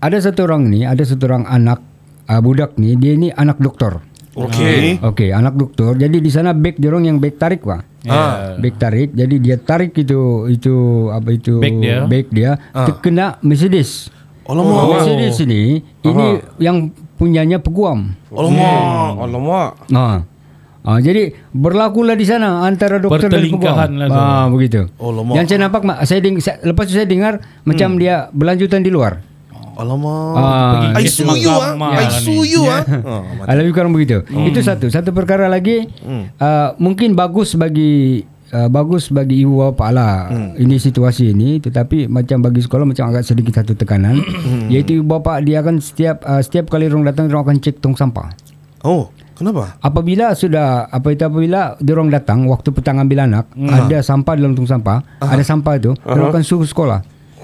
Ada 0.00 0.32
satu 0.32 0.48
orang 0.48 0.66
ni, 0.66 0.82
ada 0.82 1.06
satu 1.06 1.28
orang 1.30 1.46
anak 1.46 1.78
uh, 2.26 2.40
budak 2.42 2.74
ni, 2.80 2.98
dia 2.98 3.14
ni 3.14 3.30
anak 3.30 3.62
doktor. 3.62 4.02
Okay. 4.30 4.94
Okey, 5.00 5.30
anak 5.30 5.54
doktor. 5.54 5.94
Jadi 5.94 6.22
di 6.22 6.30
sana 6.30 6.54
beg 6.54 6.78
dia 6.78 6.88
orang 6.88 7.04
yang 7.04 7.18
beg 7.18 7.34
tarik 7.34 7.62
pak. 7.62 7.82
Ya. 8.02 8.56
Beg 8.56 8.78
tarik. 8.78 9.10
Jadi 9.10 9.36
dia 9.38 9.56
tarik 9.56 9.92
itu 9.92 10.46
itu 10.46 10.74
apa 11.10 11.28
itu 11.30 11.58
Beg 11.58 11.74
dia. 11.76 12.06
beg 12.06 12.26
dia 12.30 12.50
terkena 12.72 13.36
Mercedes. 13.40 14.08
Alamak. 14.46 14.98
Mercedes 14.98 15.36
ini 15.40 15.62
ini 16.00 16.26
yang 16.56 16.88
punyanya 17.14 17.58
peguam. 17.58 18.14
Alamak. 18.30 19.12
Alamak. 19.18 19.70
Nah. 19.88 20.16
Ah, 20.80 20.96
jadi 20.96 21.36
berlakulah 21.52 22.16
di 22.16 22.24
sana 22.24 22.64
antara 22.64 22.96
doktor 22.96 23.28
dan 23.28 23.44
peguam. 23.44 23.76
Lah. 24.00 24.08
Ah, 24.08 24.46
begitu. 24.48 24.88
Alamak. 24.96 25.34
Yang 25.36 25.46
saya 25.46 25.58
nampak 25.60 25.82
mak- 25.84 26.00
saya, 26.08 26.20
deng- 26.24 26.40
saya 26.40 26.56
lepas 26.64 26.88
itu 26.88 26.96
saya 26.96 27.04
dengar 27.04 27.34
macam 27.62 28.00
dia 28.00 28.32
berlanjutan 28.32 28.80
di 28.80 28.88
luar. 28.88 29.20
Alamak. 29.78 30.34
Ah, 30.34 30.98
I 30.98 31.06
sue 31.06 31.36
you 31.38 31.50
ah. 31.50 31.72
I 31.78 32.06
lah 32.06 32.10
sue 32.10 32.44
you 32.46 32.62
ah. 32.66 32.82
Ah. 32.82 33.22
Ah, 33.46 33.54
lebih 33.54 33.72
kurang 33.76 33.94
begitu. 33.94 34.22
Itu 34.26 34.60
satu. 34.60 34.90
Satu 34.90 35.14
perkara 35.14 35.46
lagi 35.46 35.86
uh, 36.38 36.74
mungkin 36.80 37.14
bagus 37.14 37.54
bagi 37.54 38.24
uh, 38.50 38.68
bagus 38.68 39.08
bagi 39.08 39.42
ibu 39.46 39.62
bapa 39.62 39.88
lah 39.94 40.14
ini 40.58 40.76
situasi 40.76 41.32
ini 41.32 41.62
tetapi 41.62 42.10
macam 42.10 42.42
bagi 42.42 42.60
sekolah 42.60 42.84
macam 42.84 43.08
agak 43.10 43.24
sedikit 43.26 43.62
satu 43.62 43.78
tekanan 43.78 44.18
iaitu 44.68 45.00
ibu 45.00 45.06
bapa 45.06 45.38
dia 45.40 45.62
akan 45.62 45.78
setiap 45.78 46.26
uh, 46.26 46.42
setiap 46.42 46.68
kali 46.68 46.90
orang 46.90 47.06
datang 47.08 47.30
orang 47.30 47.46
akan 47.46 47.56
cek 47.62 47.78
tong 47.78 47.94
sampah. 47.94 48.32
Oh, 48.80 49.12
kenapa? 49.36 49.76
Apabila 49.84 50.32
sudah 50.32 50.88
apa 50.88 51.12
itu 51.12 51.24
apabila 51.24 51.76
orang 51.76 52.08
datang 52.08 52.48
waktu 52.48 52.72
petang 52.72 52.96
ambil 52.96 53.28
anak 53.28 53.44
ada 53.54 54.00
sampah 54.00 54.34
dalam 54.36 54.56
tong 54.56 54.68
sampah, 54.68 55.04
ada 55.20 55.44
sampah 55.44 55.74
itu, 55.76 55.92
orang 56.04 56.32
akan 56.32 56.42
suruh 56.44 56.64
sekolah. 56.64 57.00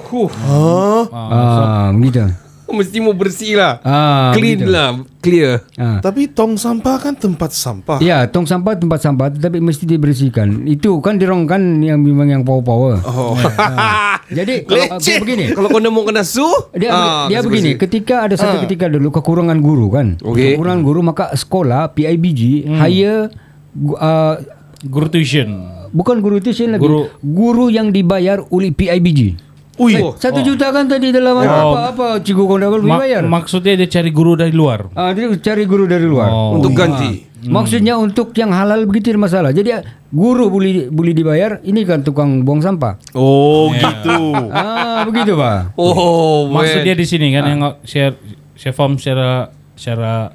Huh. 0.06 1.04
Ah, 1.10 1.90
begitu. 1.90 2.26
Mesti 2.66 2.98
mau 2.98 3.14
bersih 3.14 3.54
lah. 3.54 3.78
Ah, 3.80 4.34
Clean 4.34 4.58
begitu. 4.58 4.68
lah. 4.68 4.88
Clear. 5.22 5.62
Ah. 5.74 6.02
Tapi 6.02 6.26
tong 6.26 6.58
sampah 6.58 6.98
kan 6.98 7.14
tempat 7.14 7.54
sampah. 7.54 8.02
Ya, 8.02 8.26
tong 8.26 8.42
sampah 8.42 8.74
tempat 8.74 8.98
sampah 9.00 9.30
tetapi 9.30 9.62
mesti 9.62 9.86
dibersihkan. 9.86 10.66
Itu 10.66 10.98
kan 10.98 11.14
dirong 11.14 11.46
kan 11.46 11.62
yang 11.78 12.02
memang 12.02 12.26
yang 12.28 12.42
power-power. 12.42 13.06
Oh. 13.06 13.38
Jadi 14.28 14.66
kalau 14.66 14.98
okay, 14.98 15.22
begini. 15.22 15.54
Kalau 15.54 15.70
kau 15.70 15.78
mau 15.78 16.02
kena 16.02 16.26
su, 16.26 16.42
Dia 16.74 16.90
ah, 16.90 17.24
dia 17.30 17.38
begini, 17.38 17.78
ketika 17.78 18.26
ada 18.26 18.34
satu 18.34 18.58
ketika 18.60 18.90
dulu 18.90 19.14
kekurangan 19.14 19.62
guru 19.62 19.86
kan. 19.88 20.18
Okey. 20.18 20.58
Kekurangan 20.58 20.82
guru 20.82 21.00
maka 21.06 21.30
sekolah 21.32 21.94
PIBG 21.94 22.66
hire 22.66 23.30
gu- 23.72 23.94
uh, 23.94 24.42
Guru 24.82 25.06
tuition. 25.06 25.70
bukan 25.88 26.18
guru 26.18 26.42
tuition 26.42 26.74
lagi. 26.74 26.82
Guru- 26.82 27.14
Guru 27.22 27.70
yang 27.70 27.94
dibayar 27.94 28.42
oleh 28.50 28.74
PIBG. 28.74 29.45
Ui. 29.76 29.92
Eh, 29.92 30.02
satu 30.16 30.40
juta 30.40 30.72
kan 30.72 30.88
tadi 30.88 31.12
dalam 31.12 31.36
apa 31.36 31.92
apa 31.92 32.06
cikgu 32.24 32.44
kau 32.48 32.56
dapat 32.56 32.80
Ma- 32.80 32.96
bayar. 32.96 33.22
maksudnya 33.28 33.76
dia 33.76 33.88
cari 33.88 34.08
guru 34.08 34.32
dari 34.32 34.52
luar. 34.56 34.88
Ah, 34.96 35.12
dia 35.12 35.28
cari 35.36 35.68
guru 35.68 35.84
dari 35.84 36.08
luar. 36.08 36.32
Oh. 36.32 36.56
Untuk 36.56 36.72
ganti. 36.72 37.28
Maksudnya 37.46 37.94
untuk 37.94 38.34
yang 38.34 38.50
halal 38.50 38.88
begitu 38.88 39.14
tidak 39.14 39.30
masalah. 39.30 39.52
Jadi 39.52 39.70
ah, 39.76 39.84
guru 40.10 40.48
boleh 40.50 40.88
boleh 40.88 41.12
dibayar, 41.12 41.60
ini 41.62 41.84
kan 41.84 42.02
tukang 42.02 42.42
buang 42.42 42.64
sampah. 42.64 42.98
Oh 43.12 43.70
gitu. 43.70 44.32
ah, 44.56 45.04
begitu 45.04 45.36
Pak. 45.36 45.76
Oh, 45.78 46.48
Maksud 46.50 46.82
man. 46.82 46.86
dia 46.88 46.94
di 46.96 47.06
sini 47.06 47.30
kan 47.36 47.44
yang 47.46 47.60
share 47.84 48.16
share 48.56 48.74
form 48.74 48.96
secara 48.96 49.52
secara 49.76 50.32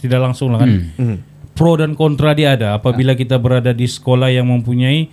tidak 0.00 0.20
langsung 0.24 0.56
lah 0.56 0.64
kan. 0.64 0.70
Hmm. 0.96 1.18
Pro 1.54 1.78
dan 1.78 1.94
kontra 1.94 2.34
dia 2.34 2.58
ada 2.58 2.74
apabila 2.74 3.14
kita 3.14 3.38
berada 3.38 3.70
di 3.70 3.86
sekolah 3.86 4.32
yang 4.32 4.50
mempunyai 4.50 5.06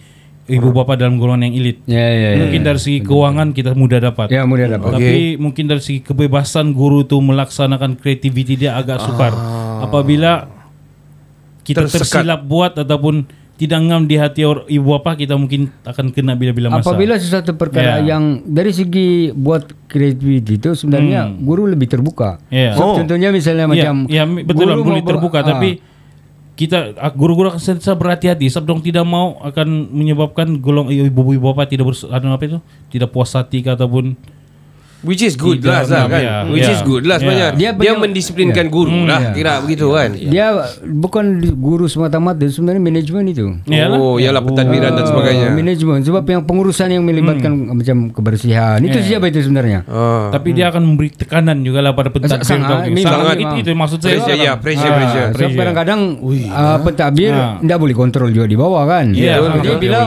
ibu 0.52 0.70
bapa 0.70 0.94
dalam 0.94 1.16
golongan 1.16 1.48
yang 1.48 1.56
elit. 1.56 1.78
Ya 1.86 2.04
ya 2.04 2.30
ya. 2.30 2.40
Mungkin 2.42 2.62
dari 2.62 2.78
segi 2.78 3.00
keuangan 3.00 3.48
kita 3.50 3.72
mudah 3.74 4.00
dapat. 4.04 4.28
Ya 4.28 4.44
mudah 4.44 4.68
dapat. 4.70 4.92
Tapi 4.94 5.36
mungkin 5.36 5.66
dari 5.66 5.80
segi 5.80 6.00
kebebasan 6.02 6.72
guru 6.72 7.02
tu 7.02 7.18
melaksanakan 7.18 7.96
kreativiti 7.96 8.56
dia 8.58 8.76
agak 8.76 9.00
sukar. 9.00 9.32
Apabila 9.80 10.52
kita 11.62 11.86
Tersekat. 11.86 12.26
tersilap 12.26 12.42
buat 12.44 12.74
ataupun 12.76 13.26
tidak 13.56 13.78
ngam 13.80 14.04
di 14.04 14.18
hati 14.18 14.42
or, 14.42 14.66
ibu 14.66 14.90
bapa 14.92 15.14
kita 15.14 15.38
mungkin 15.38 15.70
akan 15.84 16.10
kena 16.10 16.34
bila-bila 16.34 16.74
masa. 16.74 16.90
Apabila 16.90 17.14
sesuatu 17.14 17.54
perkara 17.54 18.02
Ya. 18.02 18.12
yang 18.12 18.42
dari 18.44 18.74
segi 18.74 19.30
buat 19.30 19.70
kreativiti 19.86 20.58
itu 20.58 20.74
sebenarnya 20.74 21.30
guru 21.32 21.70
lebih 21.70 21.86
terbuka. 21.86 22.42
Ya. 22.50 22.74
So, 22.74 22.82
Oh. 22.84 22.98
Contohnya 22.98 23.30
misalnya 23.30 23.70
Ya, 23.70 23.94
macam 23.94 23.96
ya, 24.10 24.26
betul 24.26 24.66
guru 24.66 24.82
boleh 24.84 25.00
mau- 25.00 25.10
terbuka 25.14 25.38
ah, 25.38 25.48
tapi 25.48 25.78
kita 26.62 26.94
ah, 27.02 27.10
guru-guru 27.10 27.50
akan 27.50 27.58
sentiasa 27.58 27.98
berhati-hati. 27.98 28.46
Sebab 28.54 28.66
dong 28.70 28.82
tidak 28.86 29.02
mau 29.02 29.42
akan 29.42 29.90
menyebabkan 29.90 30.62
golong 30.62 30.94
ibu-ibu 30.94 31.50
bapak 31.50 31.74
tidak 31.74 31.90
bers, 31.90 32.06
anu 32.06 32.30
apa 32.30 32.46
itu? 32.46 32.60
Tidak 32.94 33.10
puas 33.10 33.34
hati 33.34 33.66
ataupun 33.66 34.14
Which 35.02 35.20
is 35.20 35.34
good 35.34 35.62
lah, 35.62 35.82
kan? 35.82 36.10
ya, 36.14 36.36
Which 36.46 36.62
ya. 36.62 36.72
is 36.72 36.82
good 36.82 37.04
lah 37.04 37.18
sebenarnya. 37.18 37.50
Dia, 37.52 37.70
Dia 37.72 37.74
punya- 37.74 37.98
mendisiplinkan 38.00 38.66
ya. 38.66 38.70
guru 38.70 38.90
Hmm, 38.92 39.06
lah, 39.06 39.20
ya. 39.20 39.32
kira 39.34 39.54
begitu 39.60 39.86
kan? 39.90 40.10
dia 40.14 40.46
bukan 40.84 41.26
guru 41.56 41.86
semata-mata 41.86 42.46
sebenarnya 42.46 42.78
manajemen 42.80 43.26
itu. 43.26 43.46
Yalah. 43.66 43.98
Oh, 43.98 44.16
iyalah 44.16 44.40
pentadbiran 44.40 44.94
dan 44.94 45.02
Ah, 45.02 45.08
sebagainya. 45.08 45.48
manajemen 45.52 46.00
sebab 46.02 46.24
yang 46.24 46.42
pengurusan 46.44 46.88
yang 46.88 47.02
melibatkan 47.02 47.52
macam 47.68 47.98
kebersihan 48.12 48.78
itu 48.80 48.96
Ya. 48.96 49.06
siapa 49.08 49.26
itu 49.28 49.42
sebenarnya? 49.42 49.82
Ah. 49.84 50.30
tapi 50.32 50.54
dia 50.54 50.68
akan 50.68 50.84
memberi 50.86 51.10
tekanan 51.10 51.62
juga 51.62 51.82
lah 51.82 51.92
pada 51.92 52.08
pentadbir 52.08 52.42
sangat, 52.42 52.88
sangat 52.88 52.88
memang. 52.88 53.36
itu, 53.36 53.56
itu 53.60 53.70
maksud 53.74 54.00
saya 54.00 54.22
Pressure, 54.22 54.38
ya, 54.38 54.54
pressure, 54.56 54.86
Ah, 54.86 54.98
pressure. 54.98 55.28
Sebab 55.34 55.52
kadang-kadang 55.56 56.00
uh, 56.22 56.78
pentadbir 56.80 57.32
Ah. 57.32 57.58
tidak 57.58 57.78
boleh 57.78 57.96
kontrol 57.96 58.30
juga 58.30 58.46
di 58.46 58.54
bawah 58.54 58.84
kan. 58.84 59.06
Iya, 59.12 59.40
Jadi 59.40 59.50
betul, 59.56 59.76
bila 59.80 60.00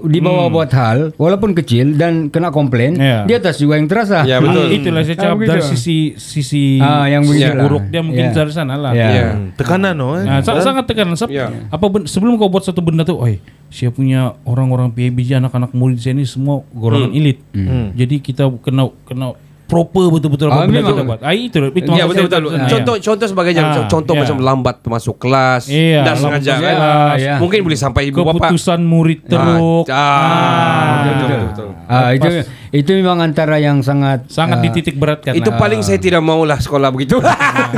boleh. 0.00 0.10
di 0.10 0.18
bawah 0.18 0.46
buat 0.48 0.70
hal 0.70 0.98
walaupun 1.14 1.52
kecil 1.52 1.94
dan 1.94 2.26
kena 2.26 2.48
komplain, 2.48 2.94
Iya. 2.94 3.22
di 3.22 3.32
atas 3.32 3.56
juga 3.56 3.76
yang 3.76 3.84
terasa. 3.84 4.22
Ya, 4.22 4.38
betul. 4.38 4.64
Ah, 4.64 4.72
itulah 4.72 5.02
saya 5.02 5.14
cakap 5.14 5.36
begitu. 5.36 5.50
dari 5.50 5.62
sisi 5.66 5.96
sisi 6.14 6.64
Ah, 6.78 7.04
yang 7.04 7.22
sisi 7.22 7.42
lah. 7.42 7.60
buruk 7.60 7.84
dia 7.86 8.00
mungkin 8.00 8.26
Ya. 8.26 8.32
dari 8.32 8.50
sana 8.50 8.74
lah. 8.74 8.92
Ya. 8.92 9.32
Hmm, 9.32 9.52
Tekanan 9.54 9.92
no 9.92 10.16
eh. 10.16 10.24
Nah, 10.24 10.40
sa- 10.40 10.56
sangat 10.58 10.84
tekanan. 10.84 11.14
Sab, 11.14 11.28
Ya. 11.28 11.52
Apa 11.66 11.86
ben- 11.86 12.04
sebelum 12.04 12.34
kau 12.34 12.46
buat 12.46 12.62
satu 12.62 12.80
benda 12.80 13.02
tuh, 13.02 13.16
oi, 13.16 13.38
saya 13.68 13.88
punya 13.88 14.34
orang-orang 14.42 14.90
PABJ 14.90 15.36
anak-anak 15.36 15.70
murid 15.70 15.96
saya 15.96 16.12
ini 16.12 16.24
semua 16.24 16.64
golongan 16.70 17.12
elit. 17.12 17.38
Jadi 17.92 18.16
kita 18.18 18.48
kena 18.58 18.88
kena 19.04 19.36
proper 19.70 20.10
betul-betul 20.10 20.50
apa 20.50 20.56
Ah, 20.56 20.66
benda 20.66 20.82
memang. 20.82 20.90
kita 20.90 21.02
buat. 21.06 21.20
Ah, 21.22 21.30
itu 21.30 21.58
itu 21.70 21.90
Ya 21.94 22.04
betul 22.10 22.26
betul. 22.26 22.42
Contoh 22.66 22.94
contoh 22.98 23.26
sebagainya 23.30 23.62
Ah, 23.62 23.86
contoh 23.86 24.14
ya. 24.18 24.20
macam 24.26 24.36
lambat 24.42 24.76
masuk 24.82 25.16
kelas, 25.16 25.70
dah 25.70 26.14
lambat 26.18 26.42
sengaja 26.42 26.54
kan. 26.58 26.76
Ya. 27.14 27.34
Mungkin 27.38 27.62
boleh 27.62 27.78
sampai 27.78 28.10
ibu 28.10 28.26
bapa. 28.26 28.50
keputusan 28.50 28.82
murid 28.82 29.22
teruk. 29.30 29.86
Ah, 29.86 31.06
betul, 31.06 31.14
betul, 31.14 31.38
betul. 31.46 31.68
Ah, 31.86 32.10
itu 32.10 32.28
itu 32.70 32.90
memang 32.98 33.18
antara 33.20 33.58
yang 33.58 33.82
sangat 33.82 34.26
Sangat 34.26 34.58
ah, 34.58 34.62
dititik 34.62 34.94
beratkan. 34.94 35.34
Itu 35.34 35.54
lah. 35.54 35.58
paling 35.58 35.82
saya 35.82 35.98
tidak 35.98 36.22
mau 36.22 36.42
lah 36.42 36.58
sekolah 36.58 36.90
begitu. 36.90 37.18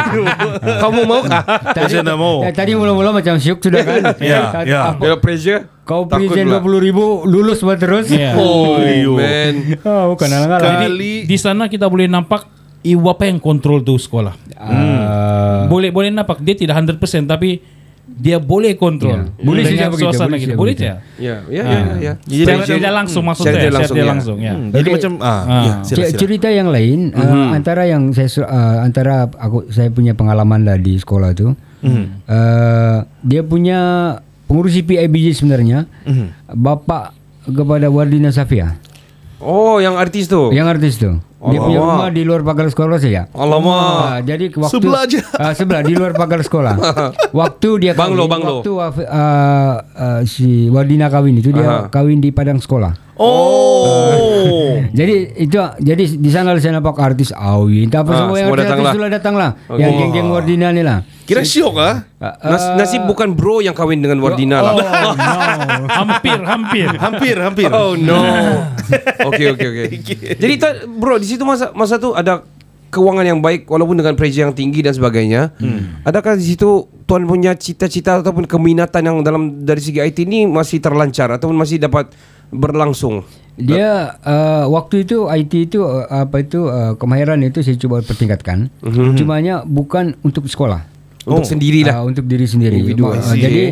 Kamu 0.82 1.00
mau 1.08 1.25
kah? 1.25 1.42
Tadi, 1.72 1.96
Saya 1.96 2.04
nak 2.04 2.16
mau. 2.20 2.44
Ya, 2.44 2.52
tadi 2.52 2.76
mula-mula 2.76 3.12
macam 3.12 3.37
syuk 3.37 3.61
sudah 3.61 3.82
kan. 3.82 4.02
Ya, 4.20 4.52
ya. 4.64 4.80
pressure. 5.18 5.72
Kau 5.83 6.07
Takut 6.07 6.31
present 6.31 6.47
pula. 6.47 6.79
20 6.79 6.87
ribu 6.87 7.05
lulus 7.25 7.59
buat 7.59 7.75
terus. 7.75 8.07
Iya. 8.09 8.35
Oh, 8.35 8.79
Iyo. 8.79 9.19
man. 9.19 9.55
Oh, 9.81 10.03
bukan 10.15 10.29
alang-alang. 10.29 10.87
Jadi 10.89 11.27
di 11.27 11.37
sana 11.37 11.67
kita 11.67 11.87
boleh 11.87 12.07
nampak 12.07 12.47
ibu 12.81 13.03
apa 13.05 13.27
yang 13.27 13.39
kontrol 13.39 13.81
tuh 13.81 13.97
sekolah. 13.97 14.35
Ah, 14.55 15.67
Boleh 15.67 15.91
boleh 15.91 16.09
nampak 16.09 16.39
dia 16.39 16.55
tidak 16.55 16.79
100% 16.79 17.03
tapi 17.25 17.59
dia 18.05 18.37
boleh 18.37 18.75
kontrol. 18.75 19.27
Ya. 19.27 19.43
Boleh 19.43 19.62
saja 19.65 19.87
begitu, 19.89 20.05
suasana 20.05 20.27
boleh 20.29 20.39
gitu. 20.39 20.47
saja 20.47 20.59
Boleh 20.61 20.75
saja. 20.75 20.95
Ya, 21.17 21.37
ya, 21.49 21.62
ya, 21.65 21.81
ya. 21.97 22.12
Secara 22.21 22.57
Pressure- 22.61 22.77
tidak 22.77 22.93
langsung 22.93 23.23
maksud 23.25 23.43
Secara 23.43 23.57
saya, 23.57 23.62
secara 23.65 23.75
langsung, 23.75 23.97
ya. 23.97 24.05
langsung 24.07 24.39
ya. 24.39 24.53
Jadi 24.55 24.71
Jadi- 24.77 24.93
macam 24.93 25.12
ah, 25.17 25.27
Ah. 25.27 25.41
ya, 25.41 25.73
sila, 25.83 26.05
sila. 26.05 26.19
cerita 26.21 26.49
yang 26.49 26.69
lain 26.69 26.99
uh, 27.11 27.51
antara 27.51 27.83
yang 27.85 28.03
saya 28.12 28.29
uh, 28.41 28.79
antara 28.81 29.15
aku 29.33 29.67
saya 29.67 29.89
punya 29.89 30.12
pengalaman 30.12 30.62
lah 30.62 30.77
di 30.77 30.95
sekolah 30.95 31.31
tu. 31.33 31.51
Uh, 31.83 32.99
dia 33.21 33.43
punya 33.43 33.81
pengurus 34.52 34.76
PIBJ 34.76 35.32
sebenarnya 35.35 35.88
bapa 36.47 37.16
kepada 37.42 37.88
Wardina 37.88 38.28
Safia 38.28 38.76
Oh, 39.40 39.80
yang 39.80 39.99
artis 39.99 40.28
tu. 40.28 40.52
yang 40.52 40.71
artis 40.71 41.02
tu. 41.02 41.18
Dia 41.42 41.59
punya 41.59 41.82
Alamak. 41.82 41.99
rumah 41.99 42.11
di 42.14 42.23
luar 42.23 42.47
pagar 42.47 42.71
sekolah 42.71 43.02
saja. 43.02 43.26
Alamak. 43.35 43.75
Ah, 43.75 44.18
jadi 44.23 44.47
waktu 44.54 44.71
Sebelah 44.71 45.02
aja. 45.02 45.18
Ah, 45.35 45.50
sebelah 45.50 45.82
di 45.82 45.99
luar 45.99 46.14
pagar 46.14 46.38
sekolah. 46.38 46.78
waktu 47.35 47.68
dia 47.82 47.99
Banglo, 47.99 48.30
kawin, 48.30 48.38
banglo. 48.38 48.54
waktu 48.62 48.71
uh, 49.02 49.75
uh, 49.82 50.21
si 50.23 50.71
Wardina 50.71 51.11
kawin 51.11 51.42
itu 51.42 51.50
Aha. 51.50 51.59
dia 51.59 51.66
kawin 51.90 52.23
di 52.23 52.30
padang 52.30 52.62
sekolah. 52.62 52.94
Oh. 53.16 54.81
Jadi 54.99 55.14
itu 55.40 55.57
jadi 55.81 56.04
di 56.04 56.31
sana 56.31 56.52
saya 56.57 56.76
nampak 56.76 57.00
artis 57.00 57.33
Awi, 57.33 57.88
entah 57.88 58.04
apa 58.04 58.12
Ah, 58.12 58.19
semua 58.25 58.37
yang 58.37 58.49
semua 58.49 58.57
artis, 58.61 58.69
datang 58.69 58.81
lah. 58.85 58.92
sudah 58.92 59.09
datang 59.09 59.35
lah. 59.35 59.50
Okay. 59.64 59.81
Yang 59.81 59.92
geng-geng 59.97 60.28
Wardina 60.28 60.69
ni 60.69 60.83
lah. 60.85 60.99
Kira 61.25 61.40
syok 61.40 61.75
ah. 61.81 61.95
Ah, 62.21 62.35
Nas, 62.45 62.61
ah, 62.61 62.76
nasib 62.76 63.09
bukan 63.09 63.33
bro 63.33 63.64
yang 63.64 63.73
kawin 63.73 64.04
dengan 64.04 64.21
Wardina 64.21 64.61
lah. 64.61 64.73
Oh, 64.76 64.81
no. 65.16 65.88
hampir, 65.88 66.38
hampir. 66.45 66.88
Hampir, 66.92 67.35
hampir. 67.40 67.69
Oh 67.73 67.97
no. 67.97 68.21
Oke 69.25 69.45
oke 69.49 69.64
oke. 69.64 69.85
Jadi 70.37 70.54
tu, 70.57 70.69
bro 70.92 71.16
di 71.16 71.25
situ 71.25 71.40
masa 71.42 71.73
masa 71.73 71.97
tu 71.97 72.12
ada 72.12 72.45
keuangan 72.92 73.25
yang 73.25 73.40
baik 73.40 73.64
walaupun 73.64 73.97
dengan 73.97 74.12
pressure 74.12 74.45
yang 74.45 74.52
tinggi 74.52 74.85
dan 74.85 74.92
sebagainya. 74.92 75.57
Adakah 76.04 76.37
di 76.37 76.52
situ 76.52 76.85
tuan 77.09 77.25
punya 77.25 77.57
cita-cita 77.57 78.21
ataupun 78.21 78.45
keminatan 78.45 79.00
yang 79.02 79.16
dalam 79.25 79.64
dari 79.64 79.81
segi 79.81 80.00
IT 80.00 80.28
ni 80.28 80.45
masih 80.45 80.85
terlancar 80.85 81.33
ataupun 81.33 81.57
masih 81.57 81.81
dapat 81.81 82.12
berlangsung? 82.52 83.25
Dia 83.52 84.16
uh, 84.18 84.64
waktu 84.68 85.04
itu 85.04 85.28
IT 85.28 85.52
itu 85.68 85.80
uh, 85.80 86.09
apa 86.09 86.40
itu 86.40 86.64
uh, 86.64 86.97
kemahiran 86.97 87.37
itu 87.40 87.61
saya 87.61 87.76
cuba 87.76 88.00
pertingkatkan. 88.00 88.73
Mhm. 88.80 89.16
Cumanya 89.16 89.54
bukan 89.62 90.16
untuk 90.21 90.47
sekolah. 90.47 90.88
Untuk 91.23 91.44
sendirilah. 91.44 92.00
Ah, 92.00 92.02
untuk 92.02 92.25
diri 92.25 92.44
sendiri. 92.44 92.80
Individu, 92.80 93.12
see. 93.23 93.38
jadi 93.38 93.62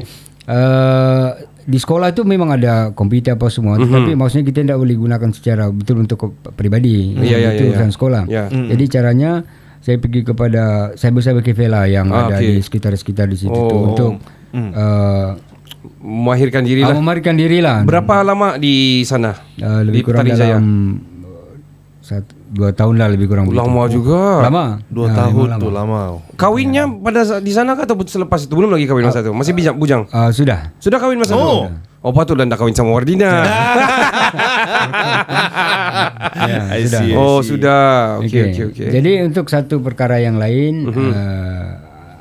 uh, 0.47 1.29
di 1.61 1.77
sekolah 1.77 2.11
itu 2.11 2.23
memang 2.23 2.53
ada 2.53 2.91
komputer 2.91 3.35
apa 3.35 3.49
semua, 3.49 3.77
Mhm. 3.77 3.83
tetapi 3.85 4.11
maksudnya 4.15 4.45
kita 4.45 4.59
tidak 4.63 4.79
boleh 4.79 4.97
gunakan 4.97 5.31
secara 5.33 5.65
betul 5.69 5.97
untuk 5.99 6.19
pribadi. 6.55 7.17
Ya, 7.19 7.39
ya, 7.39 7.51
itu 7.53 7.65
ya, 7.65 7.69
ya. 7.69 7.71
urusan 7.75 7.91
sekolah. 7.91 8.23
Ya. 8.27 8.45
Jadi 8.49 8.85
caranya 8.87 9.31
saya 9.81 9.97
pergi 9.97 10.21
kepada 10.23 10.93
cyber-cyber 10.93 11.41
cafe 11.41 11.65
lah 11.67 11.89
yang 11.89 12.13
Ah, 12.13 12.29
ada 12.29 12.37
okey. 12.37 12.47
di 12.47 12.61
sekitar-sekitar 12.61 13.27
di 13.27 13.39
situ 13.39 13.51
Oh. 13.51 13.67
tu 13.67 13.77
untuk 13.89 14.13
uh, 14.53 15.31
Memahirkan 16.01 16.65
diri 16.65 16.81
ah, 16.81 16.89
lah. 16.89 16.97
memarikan 16.97 17.37
diri 17.37 17.61
lah. 17.61 17.85
Berapa 17.85 18.25
lama 18.25 18.57
di 18.57 19.05
sana? 19.05 19.37
Uh, 19.55 19.85
di 19.85 19.93
lebih 19.93 20.01
kurang 20.03 20.25
Petaling 20.25 20.33
Jaya? 20.35 20.57
dalam 20.57 20.67
uh, 21.21 21.53
satu, 22.01 22.33
dua 22.49 22.73
tahun 22.73 22.95
lah 22.97 23.09
lebih 23.13 23.29
kurang. 23.29 23.45
begitu. 23.45 23.61
Lama 23.61 23.83
juga. 23.85 24.21
Lama. 24.43 24.65
Dua 24.89 25.07
Ah, 25.07 25.17
tahun 25.21 25.47
memang 25.47 25.61
tu 25.61 25.69
lama. 25.69 26.01
lama. 26.17 26.33
Kawinnya 26.35 26.89
pada 26.89 27.21
saat 27.23 27.45
di 27.45 27.53
sana 27.53 27.77
kah 27.77 27.85
atau 27.85 28.01
selepas 28.01 28.41
itu? 28.41 28.49
Belum 28.51 28.73
lagi 28.73 28.89
kawin 28.89 29.05
masa 29.05 29.21
itu. 29.21 29.29
Masih 29.31 29.53
bijak 29.53 29.77
bujang. 29.77 30.09
Ah, 30.09 30.33
sudah. 30.33 30.73
Sudah 30.81 30.97
kawin 30.97 31.21
masa 31.21 31.37
itu? 31.37 31.45
Oh. 31.45 31.69
Oh, 32.01 32.17
patut 32.17 32.33
dah 32.33 32.49
nak 32.49 32.57
kawin 32.57 32.73
sama 32.73 32.91
Wardina. 32.91 33.29
I 36.73 36.83
see, 36.87 37.13
I 37.13 37.15
oh, 37.15 37.41
see. 37.41 37.53
sudah. 37.53 38.17
Okey, 38.19 38.27
Okey. 38.27 38.43
okey, 38.49 38.65
okey. 38.73 38.89
Jadi 38.91 39.11
untuk 39.23 39.47
satu 39.47 39.81
perkara 39.81 40.17
yang 40.17 40.41
lain 40.41 40.89
uh, 40.89 41.69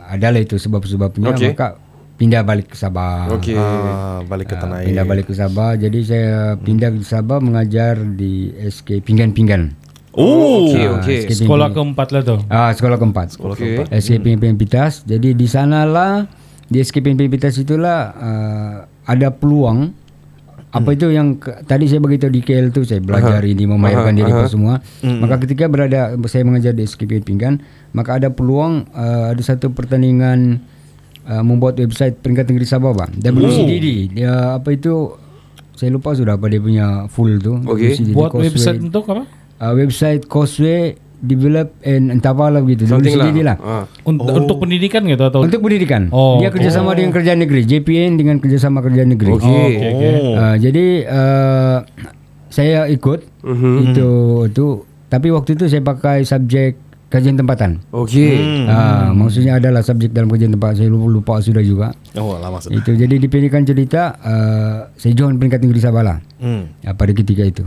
adalah 0.09 0.35
itu 0.35 0.59
sebab-sebabnya 0.59 1.31
Okey. 1.31 1.55
maka 1.55 1.79
pindah 2.19 2.43
balik 2.43 2.67
ke 2.67 2.75
Sabah. 2.75 3.31
Okey. 3.31 3.55
Ah, 3.55 4.19
balik 4.21 4.51
ke 4.51 4.55
Ah, 4.55 4.61
tanah 4.61 4.83
air. 4.83 4.91
pindah 4.91 5.05
balik 5.05 5.25
ke 5.25 5.33
Sabah. 5.33 5.73
Jadi 5.73 5.99
saya 6.03 6.29
pindah 6.53 6.91
ke 6.91 7.01
Sabah 7.01 7.39
mengajar 7.39 7.95
di 7.95 8.51
SK 8.51 8.99
Pinggan-Pinggan. 8.99 9.87
Oh. 10.11 10.67
Okey, 10.67 10.83
Ah, 10.83 10.99
okey. 10.99 11.17
SK 11.23 11.31
Sekolah 11.39 11.71
Pinggan- 11.71 11.95
keempat 11.95 12.07
lah 12.11 12.21
tuh. 12.21 12.39
Ah, 12.45 12.69
sekolah 12.69 12.97
keempat. 12.97 13.39
Okey. 13.39 13.87
SK 13.89 14.19
Pinggan 14.19 14.53
Pitas. 14.53 15.01
Jadi 15.01 15.31
di 15.31 15.47
sanalah 15.47 16.27
di 16.67 16.77
SK 16.77 16.99
Pinggan 16.99 17.25
Pitas 17.25 17.55
itulah 17.55 18.11
uh, 18.11 18.75
ada 19.05 19.31
peluang 19.31 19.95
apa 20.69 20.93
itu 20.93 21.09
yang 21.09 21.33
ke, 21.33 21.49
tadi 21.65 21.89
saya 21.89 21.97
beritahu 21.97 22.29
di 22.29 22.45
KL 22.45 22.69
tu 22.69 22.85
saya 22.85 23.01
belajar 23.01 23.41
ini 23.41 23.65
memahirkan 23.65 24.13
Aha, 24.13 24.17
diri 24.17 24.29
apa 24.29 24.45
aha. 24.45 24.51
semua. 24.51 24.73
Maka 25.01 25.41
ketika 25.41 25.65
berada 25.65 25.99
saya 26.27 26.43
mengajar 26.43 26.77
di 26.77 26.83
SK 26.83 27.07
Pinggan 27.07 27.23
Pinggan, 27.23 27.53
maka 27.91 28.21
ada 28.21 28.29
peluang 28.29 28.85
uh, 28.91 29.33
ada 29.33 29.41
satu 29.41 29.71
pertandingan 29.71 30.61
uh, 31.29 31.43
membuat 31.45 31.77
website 31.77 32.17
peringkat 32.17 32.49
negeri 32.49 32.65
Sabah 32.65 32.91
bang. 32.91 33.11
WCDD. 33.21 33.87
Dia 34.11 34.57
apa 34.57 34.73
itu 34.73 35.13
saya 35.71 35.93
lupa 35.93 36.11
sudah 36.11 36.35
apa 36.35 36.49
dia 36.49 36.59
punya 36.59 37.05
full 37.07 37.37
tu. 37.37 37.61
Okey. 37.61 37.93
WCDD 37.95 38.11
Buat 38.11 38.29
Causeway. 38.31 38.49
website 38.49 38.79
untuk 38.81 39.03
apa? 39.07 39.23
uh, 39.61 39.73
website 39.73 40.21
Causeway 40.25 40.81
develop 41.19 41.75
and 41.83 42.09
entah 42.09 42.31
apa 42.31 42.47
lah 42.47 42.59
begitu. 42.59 42.87
Boleh 42.87 43.11
lah. 43.13 43.27
lah. 43.45 43.57
Ah. 43.59 43.83
Untuk, 44.01 44.31
untuk 44.31 44.57
pendidikan 44.57 45.03
gitu 45.03 45.19
atau 45.21 45.43
Untuk 45.43 45.59
pendidikan. 45.59 46.07
Oh. 46.09 46.39
Dia 46.39 46.47
kerjasama 46.47 46.95
dengan 46.95 47.11
kerajaan 47.11 47.43
negeri. 47.43 47.67
JPN 47.67 48.15
dengan 48.15 48.39
kerjasama 48.39 48.79
kerajaan 48.79 49.11
negeri. 49.11 49.35
Okey. 49.35 49.43
Oh, 49.45 49.67
okay, 49.67 49.89
okay. 49.93 50.13
Uh, 50.33 50.55
jadi 50.57 50.85
uh, 51.05 51.77
saya 52.49 52.89
ikut 52.89 53.29
Mhm. 53.39 53.75
itu 53.85 54.09
itu 54.47 54.67
tapi 55.07 55.31
waktu 55.31 55.55
itu 55.55 55.71
saya 55.71 55.79
pakai 55.79 56.27
subjek 56.27 56.75
kajian 57.09 57.35
tempatan. 57.35 57.81
Okey. 57.89 58.37
Ah, 58.65 59.09
maksudnya 59.11 59.57
adalah 59.57 59.81
subjek 59.81 60.09
dalam 60.09 60.29
kajian 60.29 60.53
tempat 60.53 60.77
saya 60.77 60.87
lupa, 60.87 61.07
lupa 61.09 61.33
sudah 61.41 61.59
juga. 61.59 61.89
Oh, 62.13 62.37
lama 62.37 62.57
sudah. 62.57 62.77
Itu 62.77 62.93
jadi 62.93 63.17
dipendekkan 63.17 63.65
cerita 63.65 64.13
uh, 64.15 64.77
saya 64.93 65.13
join 65.13 65.35
peringkat 65.35 65.59
negeri 65.59 65.79
Sabala 65.79 66.21
Hmm. 66.37 66.69
uh, 66.79 66.93
pada 66.93 67.11
ketika 67.11 67.43
itu. 67.43 67.65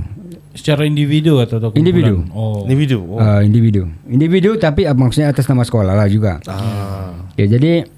secara 0.52 0.84
individu 0.84 1.40
atau, 1.40 1.56
atau 1.56 1.68
kumpulan? 1.72 1.80
Individu. 1.80 2.14
Oh. 2.30 2.62
Ini 2.64 2.74
video. 2.76 2.98
Oh. 3.02 3.16
Uh, 3.16 3.40
individu. 3.40 3.88
Individu 4.04 4.54
tapi 4.54 4.84
uh, 4.84 4.92
maksudnya 4.92 5.28
atas 5.28 5.48
nama 5.48 5.64
sekolah 5.64 5.92
lah 5.92 6.06
juga. 6.06 6.44
Ah. 6.44 7.16
Ya, 7.34 7.48
jadi 7.48 7.88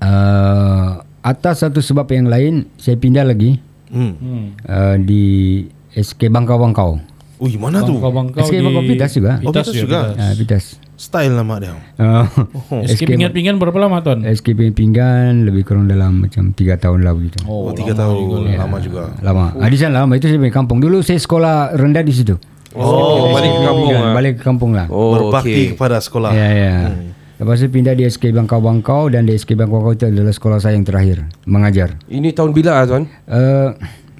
uh, 0.00 0.88
atas 1.20 1.60
satu 1.60 1.78
sebab 1.78 2.08
yang 2.08 2.26
lain 2.26 2.54
saya 2.74 2.96
pindah 2.96 3.22
lagi 3.22 3.60
Hmm. 3.88 4.12
Hmm. 4.16 4.44
uh, 4.64 4.96
di 4.96 5.24
SK 5.90 6.28
Bangkau-Bangkau. 6.28 7.00
Ui, 7.38 7.54
mana 7.54 7.86
tu? 7.86 7.94
Bangkau-bangkau 7.94 8.50
SK 8.50 8.54
di 8.58 8.64
Bangkau 8.66 8.82
Pitas 8.82 9.10
juga. 9.14 9.32
Oh, 9.46 9.54
Pitas 9.54 9.66
juga. 9.70 10.00
Uh, 10.18 10.34
Pitas. 10.34 10.64
Style 10.98 11.30
nama 11.30 11.54
dia. 11.62 11.78
Uh, 11.94 12.26
SK 12.90 13.14
pinggan-pinggan 13.14 13.62
berapa 13.62 13.78
lama 13.78 14.02
tuan? 14.02 14.26
SK 14.26 14.58
Pinggan 14.74 15.46
lebih 15.46 15.62
kurang 15.62 15.86
dalam 15.86 16.26
macam 16.26 16.50
3 16.50 16.58
tahun 16.82 17.06
lah 17.06 17.14
begitu. 17.14 17.38
Oh, 17.46 17.70
tiga 17.70 17.94
tahun. 17.94 18.50
Lama 18.58 18.76
juga. 18.82 19.14
Lama. 19.22 19.54
Ah, 19.62 19.70
di 19.70 19.78
sana 19.78 20.02
lama 20.02 20.18
itu 20.18 20.26
saya 20.26 20.42
punya 20.42 20.50
kampung. 20.50 20.82
Dulu 20.82 20.98
saya 21.06 21.22
sekolah 21.22 21.78
rendah 21.78 22.02
di 22.02 22.10
situ. 22.10 22.34
Oh, 22.74 23.30
balik 23.30 23.54
ke 23.54 23.60
kampung. 23.62 23.86
Pinggan, 23.86 24.02
ah. 24.02 24.14
balik 24.18 24.32
ke 24.34 24.42
kampung 24.42 24.70
lah. 24.74 24.86
Oh, 24.90 25.14
Berbakti 25.14 25.54
okey. 25.54 25.66
kepada 25.78 26.02
sekolah. 26.02 26.34
Ya, 26.34 26.48
ya. 26.50 26.74
Lepas 27.38 27.62
itu 27.62 27.70
pindah 27.70 27.94
di 27.94 28.02
SK 28.02 28.34
Bangkau-Bangkau 28.34 29.14
dan 29.14 29.22
di 29.22 29.38
SK 29.38 29.54
Bangkau-Bangkau 29.54 29.94
itu 29.94 30.04
adalah 30.10 30.34
sekolah 30.34 30.58
saya 30.58 30.74
yang 30.74 30.82
terakhir 30.82 31.22
mengajar. 31.46 31.94
Ini 32.10 32.34
tahun 32.34 32.50
bila 32.50 32.82
ah, 32.82 32.84
tuan? 32.84 33.06
Eh, 33.30 33.70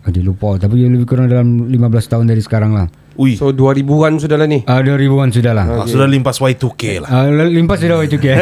uh, 0.07 0.11
dia 0.15 0.23
lupa 0.23 0.55
tapi 0.57 0.87
lebih 0.87 1.05
kurang 1.05 1.27
dalam 1.27 1.67
15 1.67 1.75
tahun 2.07 2.31
dari 2.31 2.39
sekarang 2.39 2.79
lah. 2.79 2.87
Ui, 3.19 3.35
So 3.35 3.51
2000-an 3.51 4.23
sudah 4.23 4.39
lah 4.39 4.47
ni. 4.47 4.63
Ah, 4.63 4.79
2000-an 4.79 5.35
sudah 5.35 5.51
lah. 5.51 5.67
ah, 5.67 5.87
sudah 5.91 6.07
limpas 6.07 6.39
Y2K 6.39 7.03
lah. 7.03 7.11
Ah, 7.11 7.27
limpas 7.27 7.83
sudah 7.83 7.99
itu 8.07 8.15
ke. 8.15 8.31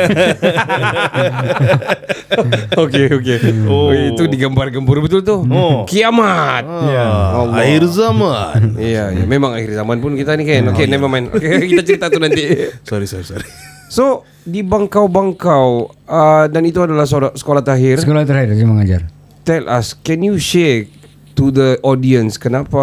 Okey, 2.85 3.05
okey. 3.17 3.39
Oh. 3.65 3.89
itu 3.95 4.29
digambar-gembur 4.29 5.01
betul 5.01 5.25
tu. 5.25 5.49
Oh. 5.49 5.89
Kiamat. 5.89 6.69
Ah, 6.69 7.49
akhir 7.57 7.89
zaman. 7.89 8.77
Iya, 8.77 9.17
ya, 9.17 9.25
memang 9.25 9.57
akhir 9.57 9.81
zaman 9.81 9.97
pun 10.05 10.13
kita 10.13 10.37
ni 10.37 10.45
kan. 10.45 10.69
Okey, 10.77 10.87
never 10.91 11.09
mind. 11.09 11.33
Okay, 11.33 11.65
kita 11.73 11.83
cerita 11.87 12.07
tu 12.13 12.21
nanti. 12.21 12.45
sorry, 12.89 13.09
sorry, 13.09 13.25
sorry. 13.25 13.49
So, 13.89 14.27
di 14.43 14.61
Bangkau-Bangkau 14.67 15.67
uh, 16.11 16.45
dan 16.51 16.63
itu 16.67 16.83
adalah 16.83 17.07
sekolah, 17.07 17.33
sekolah 17.39 17.63
tahir. 17.63 17.97
sekolah 18.03 18.27
terakhir 18.27 18.53
saya 18.59 18.69
mengajar. 18.69 19.01
Tell 19.47 19.71
us, 19.71 19.95
can 19.95 20.27
you 20.27 20.43
share 20.43 20.91
to 21.39 21.55
the 21.55 21.79
audience 21.87 22.35
kenapa 22.35 22.83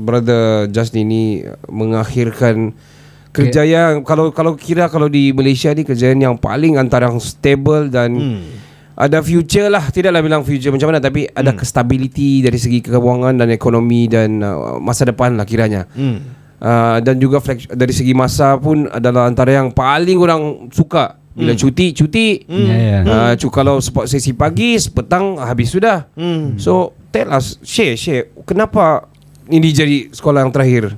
brother 0.00 0.66
Justin 0.72 1.06
ini 1.06 1.24
mengakhirkan 1.68 2.72
kerja 3.30 3.62
yang 3.62 4.02
kalau 4.02 4.34
kalau 4.34 4.58
kira 4.58 4.90
kalau 4.90 5.06
di 5.06 5.30
Malaysia 5.30 5.70
ni 5.70 5.86
kerjaan 5.86 6.18
yang 6.18 6.34
paling 6.34 6.74
antara 6.74 7.06
yang 7.06 7.22
stable 7.22 7.86
dan 7.86 8.10
Hmm. 8.10 8.42
ada 8.98 9.22
future 9.22 9.70
lah 9.70 9.86
tidaklah 9.86 10.18
bilang 10.18 10.42
future 10.42 10.74
macam 10.74 10.90
mana 10.90 10.98
tapi 10.98 11.30
ada 11.30 11.54
stability 11.62 12.42
dari 12.42 12.58
segi 12.58 12.82
keuangan 12.82 13.38
dan 13.38 13.48
ekonomi 13.54 14.10
dan 14.10 14.42
uh, 14.42 14.82
masa 14.82 15.06
depan 15.06 15.38
lah 15.38 15.46
kiranya. 15.46 15.86
Hmm. 15.94 16.36
Uh, 16.60 17.00
dan 17.00 17.16
juga 17.16 17.40
flex, 17.40 17.64
dari 17.72 17.94
segi 17.94 18.12
masa 18.12 18.58
pun 18.60 18.84
adalah 18.90 19.24
antara 19.24 19.56
yang 19.56 19.72
paling 19.72 20.18
orang 20.20 20.68
suka 20.68 21.16
bila 21.32 21.54
cuti 21.56 21.94
cuti 21.96 22.44
Ya, 22.44 22.76
ya. 22.76 22.98
Uh, 23.06 23.32
cu 23.38 23.48
kalau 23.48 23.78
sport 23.80 24.10
sesi 24.10 24.34
pagi, 24.34 24.76
petang 24.90 25.38
habis 25.40 25.70
sudah. 25.72 26.10
Hmm. 26.18 26.58
So 26.58 26.92
tell 27.08 27.30
us, 27.32 27.56
share, 27.62 27.94
share. 27.96 28.28
Kenapa 28.44 29.06
ini 29.50 29.68
jadi 29.74 29.98
sekolah 30.14 30.46
yang 30.46 30.52
terakhir? 30.54 30.96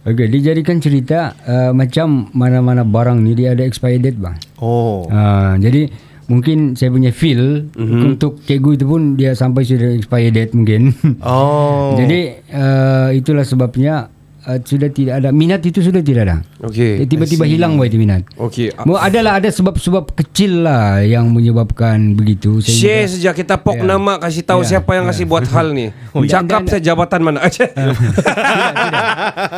Okey, 0.00 0.32
dijadikan 0.32 0.80
cerita 0.80 1.36
uh, 1.44 1.76
macam 1.76 2.32
mana-mana 2.32 2.88
barang 2.88 3.20
ni 3.20 3.36
dia 3.36 3.52
ada 3.52 3.68
expiry 3.68 4.00
date 4.00 4.16
bang. 4.16 4.36
Oh. 4.56 5.04
Uh, 5.12 5.60
jadi 5.60 5.92
mungkin 6.30 6.78
saya 6.78 6.94
punya 6.94 7.10
feel 7.10 7.68
mm-hmm. 7.74 8.14
untuk 8.14 8.40
cikgu 8.46 8.80
itu 8.80 8.84
pun 8.86 9.02
dia 9.18 9.34
sampai 9.36 9.66
sudah 9.66 9.92
expiry 9.92 10.30
date 10.32 10.54
mungkin. 10.54 10.94
Oh. 11.20 11.92
Jadi 12.00 12.38
uh, 12.54 13.10
itulah 13.10 13.42
sebabnya 13.42 14.08
uh, 14.42 14.58
sudah 14.58 14.88
tidak 14.88 15.14
ada 15.18 15.28
minat 15.30 15.60
itu 15.60 15.80
sudah 15.80 16.00
tidak 16.00 16.22
ada. 16.24 16.36
Okay. 16.60 17.00
Eh, 17.00 17.06
tiba-tiba 17.06 17.44
hilang 17.44 17.74
boy 17.74 17.86
itu 17.86 17.96
minat. 17.96 18.24
Okay. 18.34 18.72
Mu 18.84 18.94
adalah 18.94 19.36
ada 19.36 19.48
sebab-sebab 19.48 20.12
kecil 20.12 20.62
lah 20.62 21.00
yang 21.00 21.28
menyebabkan 21.28 22.12
begitu. 22.12 22.60
Share 22.60 23.06
saja 23.06 23.32
kita 23.32 23.56
pok 23.56 23.76
Ya. 23.76 23.88
nama 23.88 24.16
kasih 24.16 24.42
tahu 24.42 24.60
Ya, 24.60 24.76
siapa 24.76 24.92
yang 24.92 25.04
ya. 25.04 25.10
kasih 25.10 25.24
buat 25.24 25.44
hal 25.46 25.72
ni. 25.72 25.88
Dan- 25.88 26.28
Cakap 26.36 26.60
dan- 26.62 26.68
saya 26.68 26.82
jabatan 26.84 27.20
mana 27.22 27.40
aja. 27.48 27.64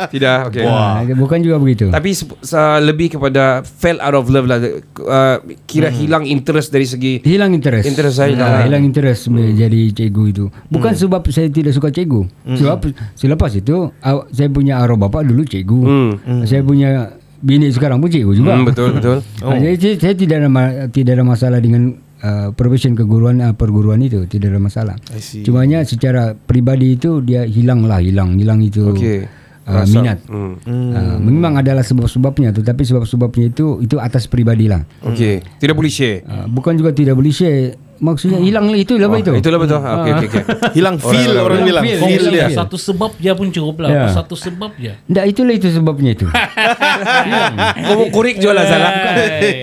Tidak, 0.09 0.37
okey. 0.49 0.63
Ah, 0.63 1.03
bukan 1.13 1.39
juga 1.39 1.57
begitu. 1.57 1.89
Tapi 1.89 2.09
sa- 2.41 2.79
lebih 2.79 3.17
kepada 3.17 3.61
fell 3.61 3.99
out 3.99 4.15
of 4.15 4.27
love 4.27 4.47
lah. 4.47 4.59
Uh, 4.95 5.37
kira 5.65 5.89
hilang 5.89 6.23
interest 6.23 6.69
dari 6.69 6.85
segi 6.85 7.13
Hilang 7.21 7.51
interest. 7.51 7.85
Interest 7.85 8.15
saya 8.15 8.31
hilang. 8.31 8.49
Ah, 8.49 8.63
hilang 8.63 8.83
interest 8.83 9.27
hmm. 9.27 9.53
jadi 9.53 9.79
cikgu 9.93 10.23
itu. 10.29 10.45
Bukan 10.69 10.93
hmm. 10.93 11.01
sebab 11.01 11.21
saya 11.29 11.47
tidak 11.49 11.73
suka 11.73 11.89
cikgu. 11.89 12.21
Hmm. 12.45 12.57
Sebab 12.57 12.77
selepas 13.13 13.51
itu 13.53 13.91
aw- 13.99 14.25
saya 14.29 14.47
punya 14.47 14.72
arwah 14.77 15.05
bapa 15.05 15.21
dulu 15.21 15.43
cikgu. 15.43 15.79
Hmm. 15.83 16.41
Saya 16.43 16.61
punya 16.61 17.13
bini 17.43 17.67
sekarang 17.69 17.99
pun 17.99 18.07
cikgu 18.07 18.33
juga. 18.33 18.55
Hmm, 18.55 18.63
betul, 18.63 18.95
betul. 18.95 19.17
Oh. 19.43 19.51
Jadi 19.51 19.75
saya- 19.77 19.99
saya 19.99 20.13
tidak 20.15 20.37
ada 20.39 20.49
tidak 20.87 21.11
ada 21.19 21.25
masalah 21.27 21.59
dengan 21.59 21.93
uh, 22.23 22.49
profession 22.55 22.95
keguruan 22.95 23.43
uh, 23.43 23.51
perguruan 23.51 23.99
itu, 23.99 24.23
tidak 24.25 24.55
ada 24.55 24.61
masalah. 24.63 24.95
I 25.11 25.19
see. 25.19 25.43
Cumanya 25.43 25.83
secara 25.83 26.33
pribadi 26.33 26.95
itu 26.95 27.19
dia 27.19 27.43
hilang 27.43 27.83
lah, 27.83 27.99
hilang, 27.99 28.39
hilang 28.39 28.63
itu. 28.63 28.95
Okey. 28.95 29.27
Uh, 29.63 29.79
Rasa- 29.79 29.95
minat. 29.95 30.19
Hmm. 30.27 30.59
Uh, 30.67 31.17
memang 31.23 31.55
adalah 31.55 31.87
sebab-sebabnya 31.87 32.51
tetapi 32.51 32.83
sebab-sebabnya 32.83 33.47
itu 33.47 33.79
itu 33.79 33.95
atas 33.95 34.27
pribadi 34.27 34.67
lah. 34.67 34.83
Okey. 35.07 35.39
Tidak 35.59 35.71
boleh 35.71 35.91
share. 35.91 36.23
Uh, 36.27 36.47
bukan 36.51 36.75
juga 36.75 36.91
tidak 36.91 37.15
boleh 37.15 37.31
share. 37.31 37.79
Maksudnya 38.03 38.35
hilang 38.37 38.67
lah 38.67 38.75
itu 38.75 38.93
lah 38.95 39.07
Oh, 39.07 39.15
itu. 39.15 39.31
Itulah 39.31 39.57
betul. 39.57 39.79
Okey, 39.79 40.11
okey, 40.11 40.27
okey. 40.27 40.43
Hilang 40.77 40.95
feel 40.97 41.07
Orang- 41.07 41.23
orang, 41.23 41.39
orang 41.39 41.59
bilang. 41.63 41.83
feel. 41.83 41.97
Feel 41.97 42.11
Hilang 42.21 42.33
dia. 42.35 42.47
Satu 42.51 42.75
sebab 42.77 43.11
dia 43.15 43.31
pun 43.31 43.47
cukup 43.47 43.75
lah. 43.79 43.89
Ya. 43.89 44.03
Satu 44.09 44.35
sebab 44.35 44.75
je. 44.75 44.91
Tidak 44.99 45.25
itulah 45.25 45.53
itu 45.53 45.67
sebabnya 45.69 46.11
itu. 46.11 46.25
Kamu 47.87 48.03
kurik 48.09 48.37
jual 48.37 48.51
lah 48.51 48.65
salah. 48.65 48.91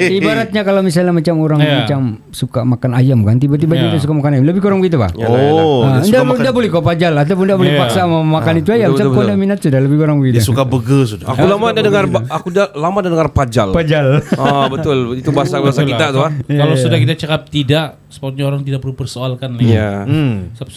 Ibaratnya 0.00 0.62
kalau 0.62 0.80
misalnya 0.80 1.12
macam 1.12 1.34
orang 1.38 1.58
Ya. 1.60 1.84
macam 1.84 2.00
suka 2.30 2.64
makan 2.64 2.90
ayam 2.94 3.20
kan, 3.20 3.36
tiba-tiba 3.36 3.74
Ya. 3.74 3.86
dia 3.86 4.00
suka 4.00 4.14
makan 4.14 4.30
ayam. 4.32 4.44
Lebih 4.44 4.60
kurang 4.60 4.80
begitu 4.80 4.96
pak. 4.96 5.12
Oh, 5.18 5.82
Ah, 5.82 6.00
dia 6.00 6.16
Anda 6.16 6.30
makan. 6.30 6.42
dah 6.42 6.52
boleh 6.52 6.68
kau 6.68 6.80
pajal 6.80 7.12
ataupun 7.14 7.44
dah 7.44 7.56
boleh 7.56 7.74
Ya. 7.74 7.80
paksa 7.80 8.00
mau 8.04 8.22
makan 8.22 8.54
itu 8.58 8.70
ayam. 8.70 8.88
Sebab 8.90 9.04
kau 9.06 9.20
betul. 9.20 9.26
dah 9.26 9.36
minat 9.36 9.58
sudah 9.60 9.80
lebih 9.80 9.96
kurang 9.98 10.16
begitu. 10.18 10.40
Dia 10.40 10.44
suka 10.46 10.62
burger 10.64 11.02
sudah. 11.06 11.26
Aku 11.28 11.44
lama 11.44 11.66
dah 11.70 11.82
dengar 11.82 12.04
aku 12.26 12.48
dah 12.48 12.66
lama 12.72 12.98
dah 12.98 13.10
dengar 13.10 13.28
pajal. 13.30 13.68
pajal. 13.70 14.06
Ah 14.34 14.66
betul. 14.66 14.98
Itu 15.14 15.30
bahasa 15.30 15.58
bahasa 15.58 15.82
kita 15.82 16.06
lah. 16.06 16.10
tu 16.10 16.20
ah. 16.22 16.32
Kalau 16.40 16.72
Ya, 16.72 16.80
sudah 16.80 16.96
ya. 16.96 17.02
kita 17.02 17.14
cakap 17.18 17.40
tidak, 17.48 17.99
sebabnya 18.10 18.44
orang 18.50 18.66
tidak 18.66 18.82
perlu 18.82 18.98
persoalkan 18.98 19.56
lagi. 19.56 19.72
Ya. 19.72 20.04
Hmm. 20.04 20.52
Sebab 20.58 20.68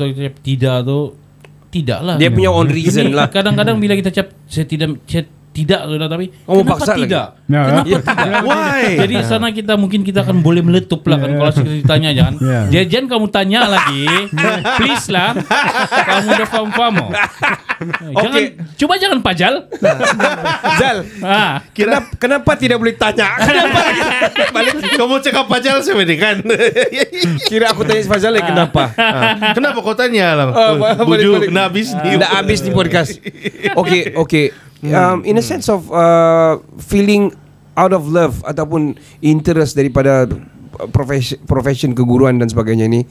tidak 0.45 0.85
tu 0.85 1.17
tidak 1.73 1.99
lah. 2.05 2.15
Dia 2.21 2.29
punya 2.29 2.53
own 2.53 2.69
reason 2.69 3.09
Ini 3.09 3.17
lah. 3.17 3.27
Kadang-kadang 3.33 3.81
bila 3.81 3.97
kita 3.97 4.13
cakap 4.13 4.37
saya 4.45 4.65
tidak 4.69 5.01
saya 5.09 5.25
tidak 5.53 5.85
sudah 5.85 6.07
tapi 6.07 6.33
Oh, 6.43 6.59
kenapa 6.59 6.71
paksa 6.75 6.91
lagi. 6.91 7.01
tidak? 7.05 7.25
Ya. 7.45 7.61
Kenapa 7.63 7.85
Ya. 7.85 7.99
tidak? 8.09 8.41
Why? 8.41 8.81
Jadi 8.97 9.13
sana 9.23 9.47
kita 9.49 9.73
mungkin 9.75 10.01
kita 10.01 10.19
akan 10.21 10.37
boleh 10.39 10.59
meletup 10.59 11.05
lah 11.05 11.15
kan 11.15 11.29
kalau 11.31 11.51
kita 11.53 11.71
ditanya 11.77 12.09
jangan. 12.11 12.33
Ya. 12.39 12.59
Jadi 12.67 12.85
jangan 12.89 13.07
kamu 13.07 13.25
tanya 13.29 13.59
lagi. 13.67 14.03
Please 14.81 15.07
lah. 15.07 15.37
Kamu 15.37 16.27
udah 16.27 16.47
faham-faham. 16.47 16.95
oh. 16.99 17.11
Jangan 18.15 18.41
coba 18.77 18.93
jangan 18.95 19.19
pajal. 19.19 19.53
Zal, 20.73 20.97
Ah. 21.19 21.59
kenapa 21.69 22.15
kenapa 22.15 22.51
tidak 22.55 22.79
boleh 22.79 22.95
tanya? 22.95 23.35
Kenapa? 23.37 23.79
Balik. 24.49 24.73
Kamu 24.95 25.19
cakap 25.19 25.45
pajal 25.45 25.83
sih 25.83 25.91
kan? 26.15 26.39
Kira 27.43 27.69
aku 27.69 27.83
tanya 27.83 27.99
si 27.99 28.07
Fazal 28.07 28.33
eh, 28.33 28.41
kenapa? 28.41 28.87
Ah, 28.95 29.51
Kenapa 29.51 29.77
kau 29.79 29.91
tanya 29.93 30.31
lah? 30.33 30.45
Oh, 30.47 30.79
balik, 30.79 31.27
Bujuk, 31.27 31.51
nak 31.51 31.69
habis 31.69 31.91
ni. 31.93 32.15
Dah 32.15 32.39
habis 32.39 32.59
ni 32.61 32.71
podcast. 32.71 33.19
Okay, 33.75 34.15
okay. 34.15 34.45
Um, 34.83 35.23
in 35.23 35.39
a 35.39 35.43
sense 35.45 35.71
of 35.71 35.87
uh, 35.87 36.59
feeling 36.75 37.31
out 37.79 37.95
of 37.95 38.11
love 38.11 38.43
ataupun 38.43 38.99
interest 39.23 39.79
daripada 39.79 40.27
profession, 40.91 41.39
profession 41.47 41.89
keguruan 41.95 42.35
dan 42.35 42.51
sebagainya 42.51 42.91
ni, 42.91 43.07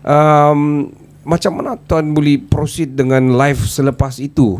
um, 0.00 0.88
macam 1.22 1.60
mana 1.60 1.76
tuan 1.76 2.16
boleh 2.16 2.40
proceed 2.40 2.96
dengan 2.96 3.36
life 3.36 3.68
selepas 3.68 4.16
itu? 4.16 4.58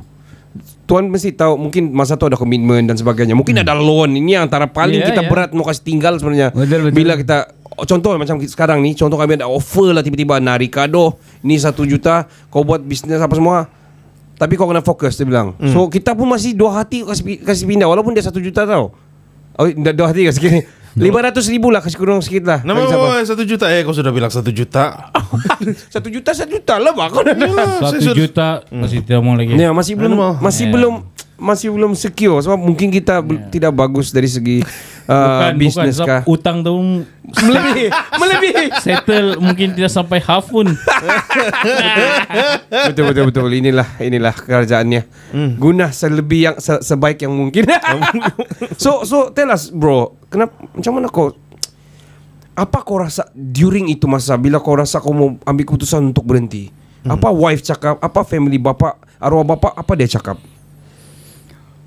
Tuan 0.84 1.06
mesti 1.06 1.30
tahu 1.32 1.54
mungkin 1.54 1.94
masa 1.94 2.18
tu 2.18 2.26
ada 2.26 2.34
komitmen 2.34 2.82
dan 2.84 2.98
sebagainya. 2.98 3.38
Mungkin 3.38 3.62
ada 3.62 3.78
loan. 3.78 4.18
Ini 4.18 4.42
antara 4.42 4.66
paling 4.66 4.98
Ya, 4.98 5.14
kita 5.14 5.22
ya. 5.22 5.30
berat 5.30 5.54
mau 5.54 5.62
kasih 5.62 5.86
tinggal 5.86 6.18
sebenarnya. 6.18 6.50
Betul, 6.50 6.90
betul. 6.90 6.96
Bila 6.98 7.14
kita 7.14 7.54
oh, 7.78 7.86
contoh 7.86 8.18
macam 8.18 8.42
sekarang 8.42 8.82
ni, 8.82 8.98
contoh 8.98 9.14
kami 9.14 9.38
ada 9.38 9.46
offer 9.46 9.94
lah 9.94 10.02
tiba-tiba 10.02 10.42
nah 10.42 10.58
Ricardo, 10.58 11.16
ni 11.46 11.56
satu 11.56 11.86
juta, 11.86 12.26
kau 12.50 12.66
buat 12.66 12.82
bisnes 12.82 13.22
apa 13.22 13.32
semua. 13.38 13.70
Tapi 14.40 14.56
kau 14.56 14.64
kena 14.64 14.80
fokus 14.80 15.20
Dia 15.20 15.28
bilang. 15.28 15.52
Hmm. 15.60 15.68
So 15.68 15.92
kita 15.92 16.16
pun 16.16 16.24
masih 16.24 16.56
dua 16.56 16.80
hati 16.80 17.04
kasih, 17.04 17.44
kasih 17.44 17.68
pindah. 17.68 17.84
Walaupun 17.84 18.16
dia 18.16 18.24
satu 18.24 18.40
juta 18.40 18.64
tau. 18.64 18.96
Oh, 19.60 19.68
dah 19.68 19.92
dua 19.92 20.08
hati 20.08 20.24
kasih 20.24 20.40
kini 20.40 20.60
Lima 20.98 21.22
ratus 21.22 21.46
ribu 21.46 21.70
lah 21.70 21.78
Kasih 21.78 21.98
kurang 22.02 22.18
sikit 22.18 22.42
lah. 22.48 22.58
Nama 22.66 22.82
oh, 22.82 23.22
satu 23.22 23.46
juta. 23.46 23.70
Eh 23.70 23.86
kau 23.86 23.94
sudah 23.94 24.10
bilang 24.10 24.32
satu 24.32 24.50
juta. 24.50 25.12
Satu 25.94 26.08
juta 26.10 26.34
Satu 26.34 26.50
juta 26.58 26.74
lah 26.82 26.90
Kau 27.12 27.22
dah 27.22 27.34
Satu 27.78 28.10
juta 28.16 28.64
masih 28.74 29.04
tidak 29.06 29.22
mau 29.22 29.38
lagi. 29.38 29.54
Ya, 29.54 29.70
masih 29.70 29.94
belum 29.94 30.40
masih 30.42 30.66
Yeah. 30.66 30.74
belum 30.74 30.94
masih 31.40 31.68
belum 31.72 31.92
secure. 31.94 32.42
Sebab 32.42 32.58
mungkin 32.58 32.90
kita 32.90 33.22
bel- 33.22 33.48
tidak 33.54 33.72
bagus 33.72 34.10
dari 34.10 34.26
segi 34.26 34.66
uh, 35.10 35.18
Bukan, 35.18 35.52
bisnes 35.58 35.96
bukan. 35.98 36.06
kah. 36.06 36.22
Utang 36.24 36.56
tu 36.62 36.70
Melebihi, 37.30 37.86
melebihi. 38.20 38.64
settle 38.78 39.38
mungkin 39.38 39.72
tidak 39.72 39.88
sampai 39.88 40.18
half 40.18 40.46
pun. 40.46 40.66
betul 42.90 43.02
betul 43.06 43.24
betul. 43.28 43.46
Inilah 43.50 43.86
inilah 43.98 44.32
kerajaannya. 44.32 45.00
Guna 45.54 45.90
selebih 45.90 46.40
yang 46.42 46.56
se- 46.58 46.80
sebaik 46.80 47.20
yang 47.20 47.30
mungkin. 47.30 47.66
so 48.82 49.02
so 49.02 49.28
tell 49.30 49.48
us 49.48 49.68
bro, 49.68 50.14
kenapa 50.26 50.54
macam 50.70 50.92
mana 50.92 51.06
kau 51.06 51.26
apa 52.50 52.82
kau 52.82 52.98
rasa 52.98 53.24
during 53.32 53.88
itu 53.88 54.04
masa 54.04 54.34
bila 54.34 54.58
kau 54.58 54.74
rasa 54.74 54.98
kau 54.98 55.10
mau 55.10 55.34
ambil 55.40 55.64
keputusan 55.64 56.06
untuk 56.06 56.24
berhenti? 56.24 56.68
Apa 57.00 57.32
wife 57.32 57.62
cakap, 57.62 57.96
apa 57.96 58.20
family 58.22 58.58
bapak, 58.58 58.98
arwah 59.16 59.46
bapak 59.46 59.72
apa 59.72 59.92
dia 59.94 60.10
cakap? 60.10 60.36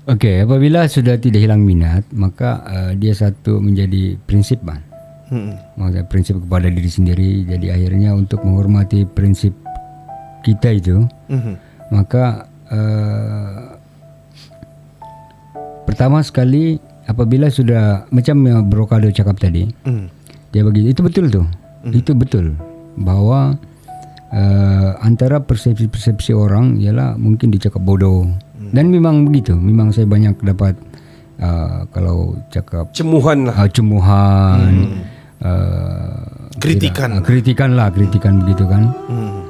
Okey, 0.04 0.44
apabila 0.44 0.84
sudah 0.84 1.16
tidak 1.16 1.40
hilang 1.48 1.64
minat, 1.64 2.04
maka 2.12 2.60
uh, 2.68 2.92
dia 2.92 3.16
satu 3.16 3.56
menjadi 3.56 4.20
prinsip 4.28 4.60
man. 4.60 4.84
Hmm. 5.32 5.56
Maksudnya 5.80 6.04
prinsip 6.04 6.36
kepada 6.44 6.68
diri 6.68 6.90
sendiri. 6.92 7.30
Jadi 7.48 7.72
akhirnya 7.72 8.12
untuk 8.12 8.44
menghormati 8.44 9.08
prinsip 9.08 9.56
kita 10.44 10.76
itu, 10.76 11.08
Mhm. 11.32 11.54
maka 11.88 12.44
uh, 12.68 13.80
pertama 15.88 16.20
sekali 16.20 16.76
apabila 17.08 17.48
sudah 17.48 18.04
macam 18.12 18.44
yang 18.44 18.68
Bro 18.68 18.84
Kado 18.84 19.08
cakap 19.08 19.40
tadi, 19.40 19.72
Hmm. 19.88 20.12
dia 20.52 20.60
bagi 20.68 20.84
itu 20.84 21.00
betul 21.00 21.32
tuh. 21.32 21.48
Itu 21.84 22.12
betul 22.12 22.60
bahwa 23.00 23.56
uh, 24.28 24.90
antara 25.00 25.40
persepsi-persepsi 25.40 26.36
orang 26.36 26.76
ialah 26.76 27.16
mungkin 27.16 27.48
dicakap 27.48 27.80
bodoh. 27.80 28.28
Dan 28.74 28.90
memang 28.90 29.22
begitu. 29.22 29.54
Memang 29.54 29.94
saya 29.94 30.02
banyak 30.02 30.34
dapat 30.42 30.74
uh, 31.38 31.86
kalau 31.94 32.34
cakap 32.50 32.90
Cemuhan 32.90 33.46
lah. 33.46 33.54
uh, 33.54 33.68
cemuhan 33.70 34.98
uh, 35.38 36.50
Kritikan. 36.58 37.14
tidak- 37.14 37.22
uh, 37.22 37.26
kritikan 37.26 37.70
lah, 37.78 37.88
kritikan 37.94 38.42
begitu 38.42 38.66
kan. 38.66 38.90
Hmm. 39.06 39.46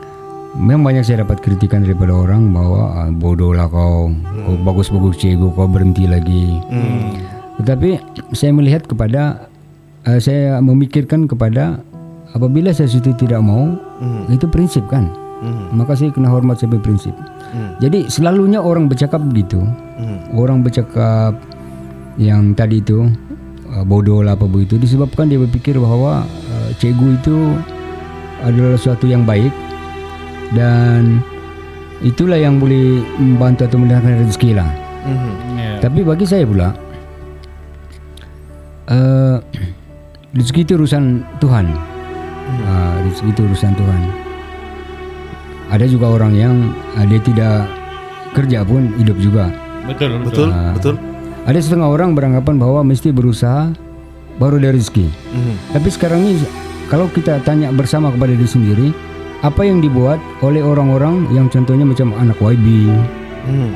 Memang 0.55 0.87
banyak 0.87 1.03
saya 1.03 1.27
dapat 1.27 1.43
kritikan 1.43 1.83
daripada 1.83 2.15
orang 2.15 2.55
bahwa 2.55 2.95
ah, 2.95 3.11
bodoh 3.11 3.51
lah 3.51 3.67
kau, 3.67 4.07
kau 4.15 4.55
bagus-bagus 4.63 5.19
cikgu, 5.19 5.51
kau 5.51 5.67
berhenti 5.67 6.07
lagi. 6.07 6.63
Tetapi 7.59 7.99
saya 8.31 8.55
melihat 8.55 8.87
kepada, 8.87 9.51
uh, 10.07 10.21
saya 10.23 10.63
memikirkan 10.63 11.27
kepada 11.27 11.83
apabila 12.39 12.71
saya 12.71 12.87
sudah 12.87 13.19
tidak 13.19 13.43
mau, 13.43 13.75
itu 14.31 14.47
prinsip 14.47 14.87
kan. 14.87 15.11
Maka 15.75 15.99
saya 15.99 16.15
kena 16.15 16.31
hormat 16.31 16.63
sebagai 16.63 16.87
prinsip. 16.87 17.13
Jadi 17.79 18.11
selalunya 18.11 18.59
orang 18.59 18.91
bercakap 18.91 19.23
begitu, 19.23 19.63
orang 20.35 20.67
bercakap 20.67 21.39
yang 22.19 22.55
tadi 22.55 22.79
itu 22.79 23.11
uh, 23.75 23.83
bodoh 23.83 24.23
lah 24.23 24.39
apa 24.39 24.47
begitu 24.47 24.79
disebabkan 24.79 25.27
dia 25.27 25.39
berpikir 25.43 25.75
bahawa 25.79 26.23
uh, 26.27 26.71
cikgu 26.79 27.19
itu 27.19 27.37
adalah 28.45 28.79
sesuatu 28.79 29.09
yang 29.09 29.27
baik 29.27 29.51
dan 30.55 31.19
itulah 32.05 32.39
yang 32.39 32.61
boleh 32.61 33.03
membantu 33.19 33.67
atau 33.67 33.79
mendatangkan 33.81 34.29
rezeki 34.29 34.51
lah. 34.55 34.71
Ya. 35.57 35.73
Tapi 35.81 36.01
bagi 36.05 36.25
saya 36.29 36.45
pula 36.45 36.69
uh, 38.93 39.37
rezeki 40.37 40.61
itu 40.63 40.73
urusan 40.79 41.25
Tuhan. 41.43 41.67
Uh, 42.45 42.95
rezeki 43.09 43.31
itu 43.33 43.43
urusan 43.49 43.73
Tuhan. 43.75 44.24
Ada 45.75 45.91
juga 45.91 46.07
orang 46.09 46.33
yang 46.33 46.55
uh, 46.95 47.03
dia 47.03 47.19
tidak 47.19 47.67
kerja 48.31 48.63
pun 48.63 48.95
hidup 48.95 49.19
juga. 49.19 49.51
Betul, 49.85 50.23
betul. 50.23 50.31
Betul, 50.31 50.49
Ah. 50.49 50.71
betul. 50.71 50.95
Ada 51.45 51.59
setengah 51.59 51.89
orang 51.91 52.15
beranggapan 52.15 52.57
bahwa 52.57 52.81
mesti 52.81 53.11
berusaha 53.11 53.75
baru 54.39 54.57
ada 54.57 54.71
rezeki. 54.73 55.11
Mhm. 55.11 55.55
Tapi 55.75 55.89
sekarang 55.91 56.21
ini 56.23 56.39
kalau 56.87 57.11
kita 57.11 57.43
tanya 57.43 57.69
bersama 57.69 58.09
kepada 58.09 58.33
diri 58.33 58.47
sendiri, 58.47 58.89
apa 59.43 59.61
yang 59.61 59.83
dibuat 59.83 60.17
oleh 60.41 60.63
orang-orang 60.63 61.27
yang 61.29 61.51
contohnya 61.51 61.85
macam 61.85 62.15
anak 62.17 62.39
YB, 62.39 62.87
Hmm. 63.45 63.71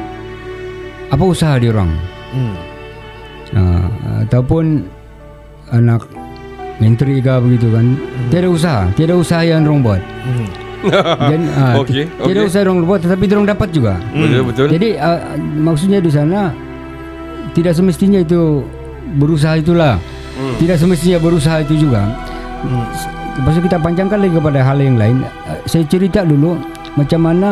apa 1.11 1.25
usaha 1.25 1.59
dia 1.59 1.75
orang? 1.75 1.91
Hmm. 2.31 2.55
Uh, 3.49 3.85
ataupun 4.23 4.85
anak 5.73 6.05
menteri 6.79 7.19
ke 7.19 7.33
begitu 7.41 7.73
kan 7.73 7.97
tiada 8.29 8.49
usaha 8.49 8.85
tiada 8.93 9.17
usaha 9.17 9.41
yang 9.41 9.65
orang 9.65 9.81
buat 9.81 10.03
Hmm. 10.25 10.49
Dan, 11.31 11.41
ah, 11.53 11.75
Okey, 11.79 12.05
ti- 12.05 12.11
tiada 12.23 12.39
okey. 12.39 12.49
usaha 12.49 12.63
orang 12.63 12.79
buat 12.83 13.01
tetapi 13.01 13.25
orang 13.31 13.49
dapat 13.49 13.69
juga 13.71 13.99
Betul 14.11 14.43
betul. 14.45 14.67
jadi 14.71 14.89
uh, 14.97 15.19
maksudnya 15.57 15.99
di 15.99 16.09
sana 16.09 16.55
tidak 17.51 17.73
semestinya 17.73 18.19
itu 18.19 18.63
berusaha 19.15 19.57
itulah 19.57 19.99
tidak 20.57 20.77
semestinya 20.77 21.19
berusaha 21.19 21.61
itu 21.61 21.75
juga 21.81 22.07
lepas 23.35 23.53
itu 23.53 23.63
kita 23.65 23.77
panjangkan 23.77 24.19
lagi 24.19 24.35
kepada 24.35 24.61
hal 24.61 24.79
yang 24.79 24.95
lain 24.95 25.23
Uh, 25.45 25.59
saya 25.65 25.83
cerita 25.83 26.23
dulu 26.23 26.61
macam 26.95 27.21
mana 27.23 27.51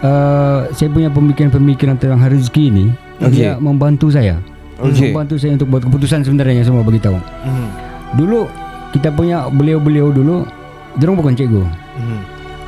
uh, 0.00 0.68
saya 0.70 0.86
punya 0.88 1.08
pemikiran-pemikiran 1.08 1.96
tentang 1.96 2.20
rezeki 2.20 2.64
ini 2.68 2.84
Okey. 3.18 3.30
dia 3.32 3.50
membantu 3.56 4.06
saya 4.08 4.36
Okey. 4.76 5.10
membantu 5.10 5.34
saya 5.36 5.54
untuk 5.54 5.68
buat 5.68 5.82
keputusan 5.82 6.22
sebenarnya 6.22 6.62
semua 6.62 6.82
beritahu 6.82 7.16
Hmm. 7.42 7.68
dulu 8.14 8.46
kita 8.90 9.10
punya 9.10 9.48
beliau-beliau 9.48 10.10
dulu 10.10 10.46
dia 10.94 11.08
bukan 11.08 11.34
cikgu 11.34 11.62
Hmm. 11.94 12.20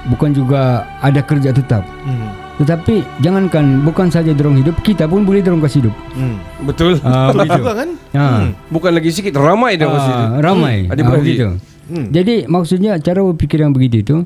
bukan 0.06 0.30
juga 0.30 0.62
ada 0.98 1.18
kerja 1.18 1.50
tetap 1.50 1.82
Hmm. 2.02 2.30
tetapi 2.56 3.02
jangankan 3.18 3.82
bukan 3.82 4.06
saja 4.06 4.30
dorong 4.30 4.56
hidup 4.56 4.78
kita 4.80 5.04
pun 5.04 5.22
boleh 5.22 5.40
dorong 5.40 5.58
kasih 5.58 5.82
hidup 5.82 5.94
Hmm. 6.12 6.36
Betul. 6.62 6.96
Ah, 7.00 7.28
Betul 7.28 7.38
begitu 7.42 7.58
juga 7.60 7.72
kan? 7.76 7.88
ha. 8.12 8.26
Bukan 8.68 8.90
lagi 8.92 9.10
sikit 9.10 9.34
ramai 9.36 9.74
dah 9.74 9.86
mesti. 9.86 10.12
Ah, 10.12 10.28
ramai 10.40 10.76
Ada 10.86 11.00
Ah, 11.00 11.10
begitu 11.12 11.48
Hmm. 11.86 12.06
jadi 12.08 12.46
maksudnya 12.46 12.98
cara 12.98 13.22
berpikir 13.22 13.60
yang 13.60 13.70
begitu 13.70 13.96
itu 14.00 14.16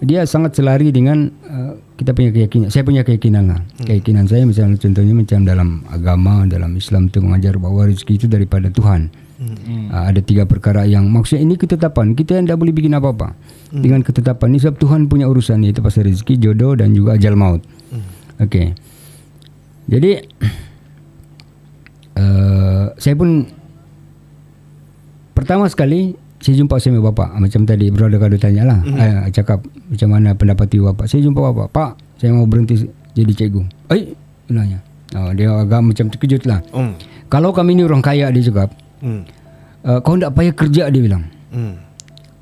dia 0.00 0.24
sangat 0.24 0.54
selari 0.54 0.88
dengan 0.88 1.28
uh, 1.44 1.76
kita 1.94 2.10
punya 2.10 2.30
keyakinan 2.30 2.68
saya 2.68 2.80
punya 2.80 3.02
keyakinan 3.02 3.44
lah 3.46 3.60
keyakinan 3.80 4.24
saya 4.24 4.48
misalnya 4.48 4.78
contohnya 4.78 5.12
macam 5.12 5.38
dalam 5.42 5.68
agama 5.86 6.46
dalam 6.46 6.72
Islam 6.72 7.06
itu 7.06 7.20
mengajar 7.20 7.54
bahawa 7.54 7.84
rezeki 7.84 8.12
itu 8.14 8.26
daripada 8.26 8.70
Tuhan 8.70 9.12
uh, 9.40 10.04
ada 10.06 10.20
tiga 10.20 10.44
perkara 10.44 10.84
yang 10.84 11.08
maksudnya 11.08 11.42
ini 11.42 11.54
ketetapan. 11.56 12.12
Kita 12.12 12.36
yang 12.36 12.44
tidak 12.46 12.60
boleh 12.60 12.74
bikin 12.76 12.92
apa-apa. 12.94 13.34
Dengan 13.70 14.02
ketetapan 14.02 14.50
ini 14.50 14.58
sebab 14.58 14.76
Tuhan 14.82 15.06
punya 15.06 15.30
urusan 15.30 15.62
itu 15.62 15.78
pasal 15.78 16.10
rezeki 16.10 16.42
jodoh 16.42 16.74
dan 16.74 16.90
juga 16.92 17.14
ajal 17.14 17.38
maut. 17.38 17.62
Okey. 18.42 18.74
Jadi 19.90 20.10
uh, 22.18 22.84
saya 23.02 23.14
pun 23.14 23.46
pertama 25.36 25.70
sekali 25.70 26.14
saya 26.40 26.56
jumpa 26.56 26.80
sama 26.80 27.04
bapa 27.04 27.36
macam 27.36 27.68
tadi 27.68 27.92
brother 27.92 28.16
kado 28.16 28.40
tanya 28.40 28.64
lah 28.64 28.80
mm-hmm. 28.80 29.28
cakap 29.28 29.60
macam 29.60 30.08
mana 30.08 30.32
pendapat 30.32 30.72
ibu 30.72 30.88
bapa 30.88 31.04
saya 31.04 31.20
jumpa 31.20 31.52
bapa 31.52 31.68
pak 31.68 31.90
saya 32.16 32.32
mau 32.32 32.48
berhenti 32.48 32.88
jadi 33.12 33.32
cikgu. 33.32 33.62
Eh 33.92 34.16
bilangnya 34.48 34.80
oh, 35.14 35.30
dia 35.36 35.52
agak 35.52 35.80
macam 35.84 36.06
terkejut 36.10 36.42
lah. 36.48 36.64
Hmm. 36.72 36.96
kalau 37.30 37.52
kami 37.52 37.76
ni 37.78 37.84
orang 37.84 38.02
kaya 38.02 38.32
dia 38.32 38.42
cakap 38.50 38.72
Hmm. 39.00 39.22
uh, 39.82 39.98
kau 40.00 40.14
tak 40.14 40.32
payah 40.32 40.52
kerja 40.52 40.82
dia 40.86 41.00
bilang 41.00 41.24
Hmm. 41.50 41.74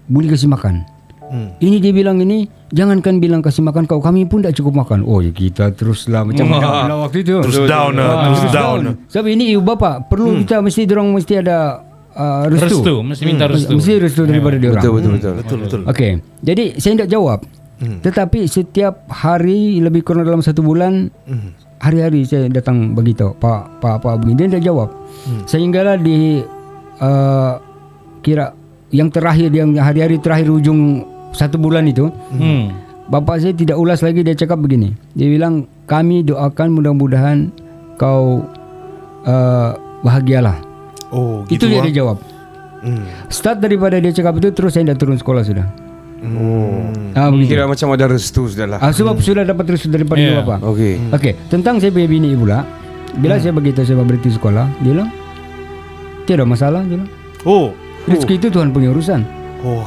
boleh 0.04 0.28
kasih 0.28 0.46
makan 0.46 0.84
Hmm. 1.28 1.52
ini 1.60 1.76
dia 1.76 1.92
bilang 1.92 2.16
ini 2.18 2.48
jangankan 2.68 3.20
bilang 3.20 3.40
kasih 3.40 3.60
makan 3.60 3.84
kau 3.84 4.00
kami 4.00 4.24
pun 4.24 4.40
tak 4.40 4.52
cukup 4.52 4.80
makan 4.80 5.04
oh 5.04 5.20
ya 5.20 5.28
kita 5.28 5.70
teruslah 5.70 6.24
macam 6.24 6.48
mana 6.48 6.66
pula 6.82 6.96
waktu 7.02 7.20
itu 7.20 7.36
Terus 7.44 7.68
down 7.68 7.92
lah, 7.94 8.12
terus 8.26 8.42
down. 8.48 8.80
sebab 9.04 9.26
ini 9.28 9.52
ibu 9.52 9.60
bapa 9.60 10.00
perlu 10.00 10.40
kita 10.40 10.58
mesti 10.58 10.82
dorong 10.82 11.12
mesti 11.12 11.34
ada 11.36 11.84
uh, 12.16 12.48
restu. 12.48 12.80
Restu, 12.80 12.94
mesti 13.04 13.22
minta 13.24 13.44
restu. 13.44 13.76
Mesti 13.76 13.92
restu 14.00 14.22
daripada 14.24 14.56
dia 14.56 14.72
orang. 14.72 14.80
Betul 14.80 14.92
betul 14.96 15.12
betul. 15.12 15.32
Betul 15.36 15.58
betul. 15.62 15.80
Okey. 15.84 16.12
Jadi 16.40 16.64
saya 16.80 16.92
tidak 16.96 17.10
jawab. 17.10 17.38
Tetapi 17.78 18.40
setiap 18.48 19.06
hari 19.06 19.78
lebih 19.78 20.02
kurang 20.02 20.24
dalam 20.24 20.40
satu 20.40 20.60
bulan 20.60 21.12
hari-hari 21.78 22.26
saya 22.26 22.50
datang 22.50 22.92
bagi 22.94 23.14
tahu 23.14 23.34
Pak 23.38 23.82
Pak 23.82 24.02
Pak 24.02 24.14
begini 24.22 24.34
dia 24.44 24.46
tidak 24.54 24.64
jawab. 24.66 24.88
Sehinggalah 25.46 25.96
di 25.98 26.42
uh, 27.02 27.52
kira 28.22 28.54
yang 28.90 29.08
terakhir 29.12 29.52
yang 29.52 29.76
hari-hari 29.78 30.18
terakhir 30.18 30.48
ujung 30.50 31.04
satu 31.32 31.60
bulan 31.60 31.86
itu 31.88 32.08
Hmm. 32.34 32.72
Bapa 33.08 33.40
saya 33.40 33.56
tidak 33.56 33.80
ulas 33.80 34.04
lagi 34.04 34.20
dia 34.20 34.36
cakap 34.36 34.60
begini. 34.60 34.92
Dia 35.16 35.32
bilang 35.32 35.64
kami 35.88 36.20
doakan 36.28 36.76
mudah-mudahan 36.76 37.48
kau 37.96 38.44
uh, 39.24 39.70
bahagialah. 40.04 40.60
Oh, 41.08 41.40
Itu 41.48 41.64
gitu. 41.64 41.72
dia 41.72 41.80
ah. 41.80 41.84
dia 41.88 41.94
jawab. 42.04 42.20
Hmm. 42.84 43.08
Start 43.32 43.64
daripada 43.64 43.96
dia 43.96 44.12
cakap 44.12 44.36
itu 44.36 44.52
terus 44.52 44.76
saya 44.76 44.92
dah 44.92 44.96
turun 45.00 45.16
sekolah 45.16 45.40
sudah. 45.40 45.87
Ah, 47.14 47.28
begitu. 47.28 47.50
Kira 47.50 47.64
macam 47.64 47.88
ada 47.90 48.06
restu 48.06 48.46
sudah 48.46 48.66
lah. 48.66 48.78
Ah, 48.78 48.90
sebab 48.90 49.18
sudah 49.18 49.42
dapat 49.42 49.64
restu 49.68 49.86
daripada 49.86 50.18
Yeah. 50.18 50.34
yeah. 50.34 50.44
bapa. 50.44 50.62
Okey. 50.66 50.94
Okey, 51.10 51.32
tentang 51.48 51.78
saya 51.78 51.90
punya 51.90 52.06
bini 52.06 52.34
pula. 52.34 52.62
Bila 53.14 53.36
saya 53.36 53.50
beritahu 53.50 53.82
saya 53.82 53.98
berhenti 53.98 54.30
sekolah, 54.30 54.66
dia 54.80 54.92
bilang 54.92 55.10
tiada 56.24 56.44
masalah, 56.44 56.84
dia 56.84 56.96
bilang. 56.96 57.10
Oh. 57.42 57.72
Rezeki 58.04 58.34
itu 58.36 58.48
Tuhan 58.48 58.70
punya 58.70 58.88
urusan. 58.88 59.20
Oh. 59.62 59.84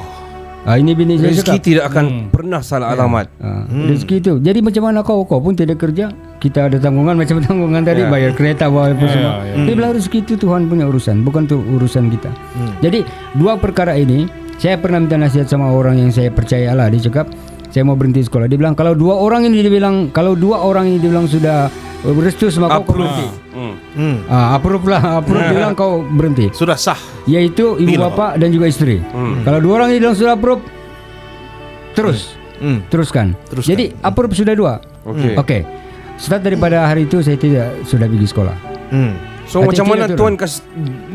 Ah, 0.62 0.78
ini 0.78 0.94
bini 0.94 1.18
saya 1.18 1.32
Rezeki 1.32 1.48
cakap. 1.52 1.64
tidak 1.64 1.84
akan 1.90 2.06
pernah 2.30 2.62
salah 2.62 2.94
alamat. 2.94 3.34
Ah, 3.38 3.66
Rezeki 3.66 4.16
itu. 4.20 4.34
Jadi 4.38 4.60
macam 4.62 4.84
mana 4.84 5.02
kau 5.02 5.24
kau 5.24 5.40
pun 5.40 5.52
tidak 5.52 5.80
kerja, 5.80 6.12
kita 6.38 6.70
ada 6.70 6.78
tanggungan 6.78 7.18
macam 7.18 7.42
tanggungan 7.46 7.82
tadi 7.82 8.02
Ya. 8.02 8.10
bayar 8.10 8.32
kereta 8.32 8.68
bayar 8.68 8.94
apa 8.94 9.02
Ya, 9.02 9.10
semua. 9.10 9.34
ya. 9.42 9.54
Dia 9.60 9.74
bilang 9.74 9.92
rezeki 9.92 10.18
itu 10.22 10.34
Tuhan 10.36 10.62
punya 10.66 10.86
urusan, 10.86 11.22
bukan 11.22 11.44
tu 11.46 11.58
urusan 11.58 12.10
kita. 12.10 12.30
Jadi 12.80 13.02
dua 13.34 13.58
perkara 13.58 13.96
ini 13.96 14.30
saya 14.62 14.78
pernah 14.78 15.02
minta 15.02 15.18
nasihat 15.18 15.50
sama 15.50 15.74
orang 15.74 15.98
yang 15.98 16.14
saya 16.14 16.30
percaya 16.30 16.78
lah. 16.78 16.86
Dia 16.88 17.10
cakap 17.10 17.34
saya 17.74 17.82
mau 17.82 17.98
berhenti 17.98 18.22
sekolah. 18.22 18.46
Dia 18.46 18.62
bilang 18.62 18.78
kalau 18.78 18.94
dua 18.94 19.18
orang 19.18 19.50
ini 19.50 19.66
dia 19.66 19.74
bilang 19.74 20.14
kalau 20.14 20.38
dua 20.38 20.62
orang 20.62 20.86
ini 20.86 21.02
dia 21.02 21.10
bilang 21.10 21.26
sudah 21.26 21.66
restu 22.06 22.54
sama 22.54 22.70
kau, 22.70 22.86
kau 22.86 22.94
Approve. 22.94 23.02
berhenti. 23.02 23.28
Hmm. 23.52 23.74
Hmm. 23.92 24.16
Ah, 24.26 24.56
approve 24.56 24.86
lah, 24.86 25.02
approve 25.18 25.42
dia 25.42 25.58
bilang 25.58 25.74
kau 25.74 26.06
berhenti. 26.06 26.54
Sudah 26.54 26.78
sah. 26.78 26.98
Yaitu 27.26 27.74
ibu 27.76 27.98
Bila? 27.98 28.14
bapa 28.14 28.38
dan 28.38 28.54
juga 28.54 28.70
istri. 28.70 29.02
Kalau 29.42 29.58
dua 29.58 29.82
orang 29.82 29.90
ini 29.92 30.00
bilang 30.00 30.14
sudah 30.14 30.38
approve, 30.38 30.62
terus 31.94 32.38
Hmm. 32.62 32.86
teruskan. 32.94 33.34
Teruskan. 33.50 33.70
Jadi 33.74 33.86
approve 34.00 34.38
sudah 34.38 34.54
dua. 34.54 34.74
Okey. 35.02 35.34
Okey. 35.34 35.62
Start 36.22 36.46
daripada 36.46 36.86
hari 36.86 37.10
itu 37.10 37.18
saya 37.26 37.34
tidak 37.34 37.82
sudah 37.82 38.06
pergi 38.06 38.28
sekolah. 38.30 38.54
Hmm. 38.94 39.18
So 39.50 39.66
Hati 39.66 39.74
macam 39.74 39.86
mana 39.90 40.06
tidak 40.06 40.18
tuan 40.22 40.34
kas 40.38 40.62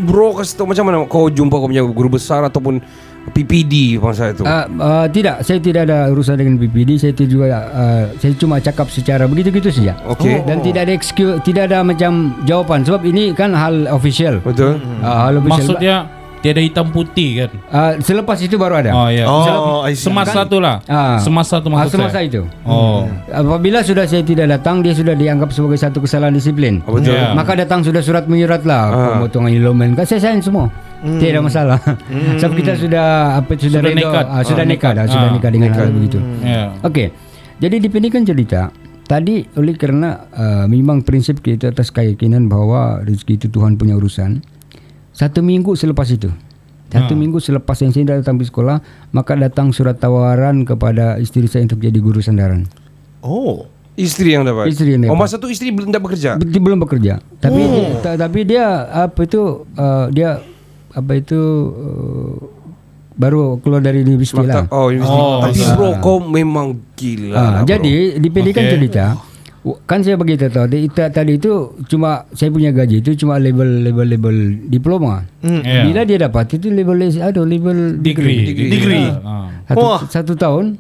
bro 0.03 0.35
kas 0.35 0.53
tahu 0.53 0.75
macam 0.75 0.85
mana 0.91 1.07
kau 1.07 1.31
jumpa 1.31 1.55
kau 1.55 1.71
punya 1.71 1.87
guru 1.87 2.11
besar 2.11 2.43
ataupun 2.43 2.83
PPD 3.29 3.99
masa 3.99 4.31
itu? 4.31 4.43
Uh, 4.43 4.67
uh, 4.77 5.07
tidak, 5.09 5.43
saya 5.43 5.59
tidak 5.59 5.87
ada 5.87 6.07
urusan 6.09 6.37
dengan 6.37 6.55
PPD. 6.57 6.97
Saya 6.97 7.13
tidak 7.13 7.31
juga 7.31 7.45
uh, 7.67 8.05
saya 8.17 8.33
cuma 8.35 8.57
cakap 8.59 8.87
secara 8.89 9.25
begitu-gitu 9.25 9.69
saja. 9.69 9.99
Okey. 10.07 10.45
Dan 10.45 10.61
tidak 10.61 10.87
ada 10.87 10.93
excuse, 10.93 11.37
tidak 11.43 11.69
ada 11.69 11.83
macam 11.83 12.13
jawapan 12.43 12.83
sebab 12.83 13.03
ini 13.03 13.33
kan 13.33 13.51
hal 13.51 13.89
official. 13.89 14.39
Betul? 14.41 14.79
Uh, 15.01 15.07
hal 15.07 15.35
official. 15.37 15.53
Maksudnya 15.75 15.97
tiada 16.37 16.63
hitam 16.63 16.87
putih 16.89 17.43
kan? 17.43 17.51
uh, 17.69 17.93
selepas 17.99 18.39
itu 18.39 18.55
baru 18.55 18.79
ada. 18.79 18.91
Oh 18.95 19.09
ya. 19.11 19.25
Oh, 19.27 19.83
I 19.83 19.99
see. 19.99 20.07
Semasa 20.07 20.47
tu 20.47 20.63
lah. 20.63 20.79
Ah. 20.87 21.19
Semasa 21.19 21.59
tu 21.59 21.67
Ah, 21.69 21.83
maksud 21.83 21.99
semasa 21.99 22.23
saya. 22.23 22.31
itu. 22.31 22.47
Oh. 22.63 23.11
Apabila 23.27 23.83
sudah 23.83 24.07
saya 24.07 24.23
tidak 24.23 24.47
datang, 24.49 24.79
dia 24.79 24.95
sudah 24.95 25.19
dianggap 25.19 25.51
sebagai 25.51 25.75
satu 25.75 25.99
kesalahan 25.99 26.31
disiplin. 26.31 26.79
Oh, 26.87 26.95
betul. 26.95 27.19
Ya. 27.19 27.35
Maka 27.35 27.59
datang 27.59 27.83
sudah 27.83 27.99
surat 27.99 28.31
menyurat 28.31 28.63
lah 28.63 28.83
Ah. 28.87 29.07
pemotongan 29.19 29.51
ilomen. 29.51 29.99
Kan 29.99 30.07
saya 30.07 30.23
sign 30.23 30.39
semua. 30.39 30.71
Tidak 30.99 31.41
masalah. 31.41 31.79
Sebab 32.39 32.53
kita 32.55 32.73
sudah 32.75 33.07
apa 33.37 33.53
sudah, 33.55 33.81
Sudah 33.81 33.93
nekat. 33.93 34.25
ah, 34.25 34.43
sudah 34.43 34.65
Ah, 34.65 34.69
nekat, 34.69 34.93
nekat. 34.93 34.95
ah, 34.97 35.07
sudah 35.07 35.29
Ah, 35.29 35.35
nekat 35.35 35.51
dengan 35.51 35.71
hal 35.71 35.89
begitu. 35.91 36.19
Ya. 36.41 36.73
Okey. 36.81 37.09
Jadi 37.57 37.77
dipendekkan 37.81 38.23
cerita 38.23 38.69
Tadi 39.07 39.47
oleh 39.55 39.79
kerana 39.79 40.27
uh, 40.29 40.67
memang 40.67 40.99
prinsip 40.99 41.39
kita 41.39 41.71
atas 41.71 41.95
keyakinan 41.95 42.51
bahawa 42.51 43.07
rezeki 43.07 43.39
itu 43.39 43.47
Tuhan 43.49 43.79
punya 43.79 43.95
urusan. 43.95 44.43
Satu 45.15 45.41
minggu 45.41 45.79
selepas 45.79 46.11
itu. 46.11 46.27
Satu 46.87 47.15
minggu 47.15 47.39
selepas 47.39 47.79
yang 47.79 47.95
saya 47.95 48.19
datang 48.19 48.35
di 48.35 48.43
sekolah, 48.43 48.83
maka 49.11 49.39
datang 49.39 49.71
surat 49.71 49.95
tawaran 49.97 50.67
kepada 50.67 51.19
isteri 51.19 51.47
saya 51.47 51.63
untuk 51.65 51.79
jadi 51.79 51.95
guru 51.95 52.19
sandaran. 52.19 52.67
Oh. 53.23 53.71
Isteri 53.95 54.35
yang 54.35 54.43
dapat. 54.43 54.69
Isteri 54.69 54.99
yang 54.99 55.07
Oh 55.07 55.15
dapat. 55.15 55.23
masa 55.23 55.35
tu 55.39 55.49
isteri 55.49 55.71
belum 55.71 55.89
tak 55.89 56.03
bekerja. 56.03 56.31
Dia 56.37 56.61
belum 56.61 56.79
bekerja. 56.83 57.15
Tapi 57.39 57.61
dia, 57.63 57.87
ta- 58.03 58.19
tapi 58.19 58.41
dia 58.43 58.65
apa 58.91 59.21
itu 59.23 59.43
uh, 59.73 60.11
dia 60.11 60.43
apa 60.97 61.13
itu 61.15 61.41
uh, 61.69 62.35
baru 63.13 63.61
keluar 63.61 63.81
dari 63.81 64.01
universiti 64.01 64.41
lah. 64.41 64.65
Oh, 64.69 64.89
universiti. 64.89 65.13
Oh, 65.15 65.41
Tapi 65.41 65.61
ah. 65.61 65.73
bro 65.73 65.89
kau 66.01 66.17
memang 66.21 66.81
gila. 66.93 67.33
Ah, 67.33 67.51
lah, 67.53 67.63
jadi 67.65 68.17
dipendekkan 68.17 68.65
Okey. 68.65 68.73
cerita 68.73 69.05
kan 69.83 69.99
saya 69.99 70.15
beritahu 70.15 70.47
tahu 70.47 70.67
di- 70.71 70.87
ta- 70.87 71.11
tadi 71.11 71.43
itu 71.43 71.75
cuma 71.91 72.23
saya 72.31 72.55
punya 72.55 72.71
gaji 72.71 73.03
itu 73.03 73.19
cuma 73.19 73.35
level 73.35 73.83
level 73.83 74.07
level 74.07 74.37
diploma. 74.71 75.27
Ya. 75.43 75.83
Bila 75.83 76.07
dia 76.07 76.23
dapat 76.23 76.55
itu 76.55 76.71
level 76.71 76.95
ada 77.19 77.43
level 77.43 77.99
Degree. 77.99 78.47
Degree. 78.47 79.11
Ah. 79.27 79.51
Satu, 79.67 79.83
Wah. 79.83 80.01
satu 80.07 80.33
tahun 80.39 80.79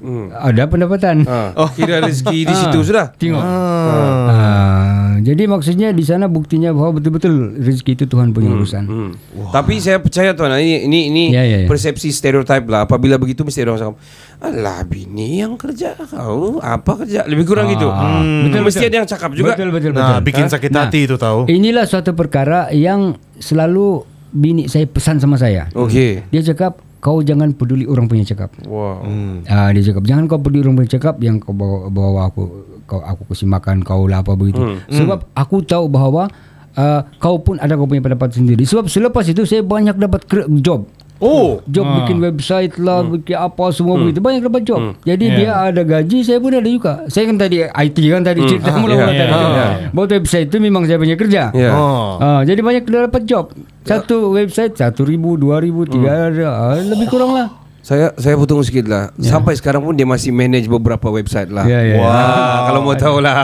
Hmm. 0.00 0.32
ada 0.32 0.64
pendapatan. 0.64 1.28
Ah, 1.28 1.52
kira 1.76 2.00
rezeki 2.00 2.48
di 2.48 2.54
situ 2.54 2.78
sudah. 2.80 3.12
Tengok. 3.12 3.36
Ah. 3.36 4.30
Ah, 4.30 4.89
jadi 5.22 5.44
maksudnya 5.44 5.88
di 5.90 6.00
sana 6.00 6.26
buktinya 6.26 6.70
bahwa 6.70 6.96
betul-betul 6.96 7.30
rezeki 7.56 7.92
itu 7.94 8.04
Tuhan 8.04 8.30
punya 8.30 8.50
urusan. 8.50 8.84
Hmm. 8.84 9.10
Tapi 9.48 9.78
saya 9.78 9.96
percaya 9.96 10.32
tuan 10.32 10.52
ini 10.54 10.84
ini 10.84 11.00
ini 11.06 11.24
Ya, 11.30 11.42
ya, 11.42 11.62
ya. 11.62 11.66
persepsi 11.66 12.08
stereotip 12.08 12.66
lah. 12.66 12.84
Apabila 12.84 13.16
begitu 13.16 13.40
mesti 13.40 13.60
orang 13.60 13.76
cakap, 13.76 13.96
"Alah 14.38 14.82
bini 14.82 15.38
yang 15.38 15.54
kerja 15.54 15.94
kau 15.96 16.58
apa 16.58 16.92
kerja?" 16.98 17.24
Lebih 17.24 17.44
kurang 17.44 17.68
gitu. 17.68 17.86
Hmm. 17.86 18.46
Betul 18.46 18.60
mesti 18.62 18.82
ada 18.82 18.96
yang 18.96 19.08
cakap 19.08 19.30
juga. 19.32 19.54
Betul 19.54 19.68
betul 19.70 19.90
Nah, 19.90 20.18
betul. 20.18 20.26
bikin 20.26 20.46
sakit 20.46 20.70
Nah. 20.70 20.84
hati 20.84 21.00
itu 21.04 21.16
tahu. 21.16 21.46
Inilah 21.46 21.84
suatu 21.84 22.12
perkara 22.12 22.68
yang 22.70 23.14
selalu 23.36 24.04
bini 24.30 24.66
saya 24.66 24.86
pesan 24.86 25.18
sama 25.18 25.34
saya. 25.34 25.66
Okey. 25.72 26.28
Dia 26.28 26.42
cakap 26.44 26.78
kau 27.00 27.18
jangan 27.20 27.50
peduli 27.50 27.88
orang 27.88 28.06
punya 28.06 28.22
cakap. 28.24 28.52
Wow. 28.62 29.02
Ah 29.44 29.72
dia 29.72 29.82
cakap 29.82 30.04
jangan 30.04 30.28
kau 30.28 30.36
peduli 30.36 30.62
orang 30.62 30.76
punya 30.76 30.94
cakap 30.94 31.16
yang 31.18 31.40
kau 31.40 31.50
bawa, 31.50 31.88
bawa 31.88 32.28
aku 32.28 32.44
kau 32.90 32.98
aku 32.98 33.22
kasih 33.30 33.46
makan 33.46 33.86
kau 33.86 34.10
lah 34.10 34.26
apa 34.26 34.34
begitu. 34.34 34.82
Sebab 34.90 35.30
aku 35.38 35.62
tahu 35.62 35.86
bahawa 35.86 36.26
uh, 36.74 37.06
kau 37.22 37.38
pun 37.38 37.62
ada 37.62 37.78
kau 37.78 37.86
punya 37.86 38.02
pendapat 38.02 38.34
sendiri. 38.34 38.66
Sebab 38.66 38.90
selepas 38.90 39.22
itu 39.30 39.46
saya 39.46 39.62
banyak 39.62 39.94
dapat 39.94 40.26
job. 40.58 40.90
Oh. 41.20 41.60
Job 41.68 41.84
bikin 42.00 42.16
website 42.16 42.80
lah, 42.80 43.04
bikin 43.04 43.36
apa 43.36 43.68
semua 43.76 44.00
begitu. 44.00 44.24
Banyak 44.24 44.40
dapat 44.48 44.62
job. 44.64 44.96
Jadi 45.04 45.24
Yeah. 45.28 45.36
dia 45.36 45.50
ada 45.52 45.82
gaji, 45.84 46.24
saya 46.24 46.40
pun 46.40 46.48
ada 46.56 46.64
juga. 46.64 47.04
Saya 47.12 47.28
kan 47.28 47.36
tadi 47.36 47.60
IT 47.60 47.96
kan 48.08 48.24
tadi 48.24 48.40
cerita 48.48 48.72
mula-mula 48.80 49.12
yeah, 49.12 49.20
tadi. 49.28 49.36
yeah, 49.36 49.52
yeah. 49.52 49.92
Buat 49.92 50.08
website 50.16 50.48
itu 50.48 50.56
memang 50.56 50.88
saya 50.88 50.96
punya 50.96 51.20
kerja. 51.20 51.52
Ya. 51.52 51.70
Oh. 51.76 52.16
Ah, 52.16 52.40
jadi 52.40 52.64
banyak 52.64 52.88
dapat 52.88 53.28
job. 53.28 53.52
Satu 53.84 54.32
website 54.32 54.80
satu 54.80 55.04
ribu, 55.04 55.36
dua 55.36 55.60
ribu, 55.60 55.84
tiga 55.84 56.32
ada, 56.32 56.72
ah, 56.72 56.80
lebih 56.80 57.12
kurang 57.12 57.36
lah. 57.36 57.59
Saya 57.80 58.12
saya 58.20 58.36
potong 58.36 58.60
sikit 58.60 58.84
lah. 58.84 59.08
Sampai 59.16 59.56
sekarang 59.56 59.80
pun 59.80 59.96
dia 59.96 60.04
masih 60.04 60.30
manage 60.30 60.68
beberapa 60.68 61.08
website 61.08 61.48
lah. 61.48 61.64
Ya, 61.64 61.80
ya. 61.80 61.96
Wah. 61.96 62.12
Ah, 62.12 62.56
kalau 62.68 62.80
mau 62.84 62.94
tahu 62.94 63.18
lah. 63.24 63.36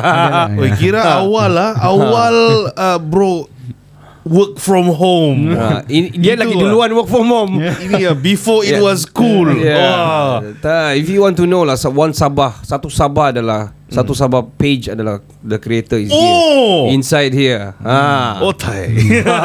Oi, 0.53 0.71
kira 0.77 1.01
awal 1.25 1.51
lah, 1.51 1.71
awal 1.91 2.35
uh, 2.77 2.99
bro 3.01 3.49
work 4.27 4.59
from 4.59 4.91
home. 4.91 5.55
Ah, 5.55 5.87
ini, 5.87 6.11
dia 6.19 6.35
lagi 6.35 6.53
lah. 6.53 6.63
duluan 6.67 6.91
work 6.93 7.09
from 7.09 7.31
home. 7.31 7.63
Ini 7.63 8.11
ya 8.11 8.13
before 8.13 8.67
it 8.67 8.77
Yeah. 8.77 8.83
was 8.83 9.07
cool. 9.07 9.47
Yeah. 9.55 9.79
Wah. 9.79 10.35
Tak, 10.59 10.99
if 10.99 11.07
you 11.07 11.23
want 11.23 11.39
to 11.39 11.47
know 11.47 11.63
lah, 11.63 11.79
one 11.89 12.11
Sabah, 12.13 12.59
satu 12.61 12.91
Sabah 12.91 13.31
adalah 13.31 13.71
satu 13.87 14.13
Sabah 14.13 14.43
page 14.43 14.89
adalah 14.89 15.19
the 15.41 15.57
creator 15.57 15.95
is 15.95 16.11
Oh. 16.11 16.19
here. 16.19 16.91
Inside 16.93 17.31
here. 17.31 17.71
Ha. 17.79 18.43
Oh 18.43 18.51
tai. 18.51 18.91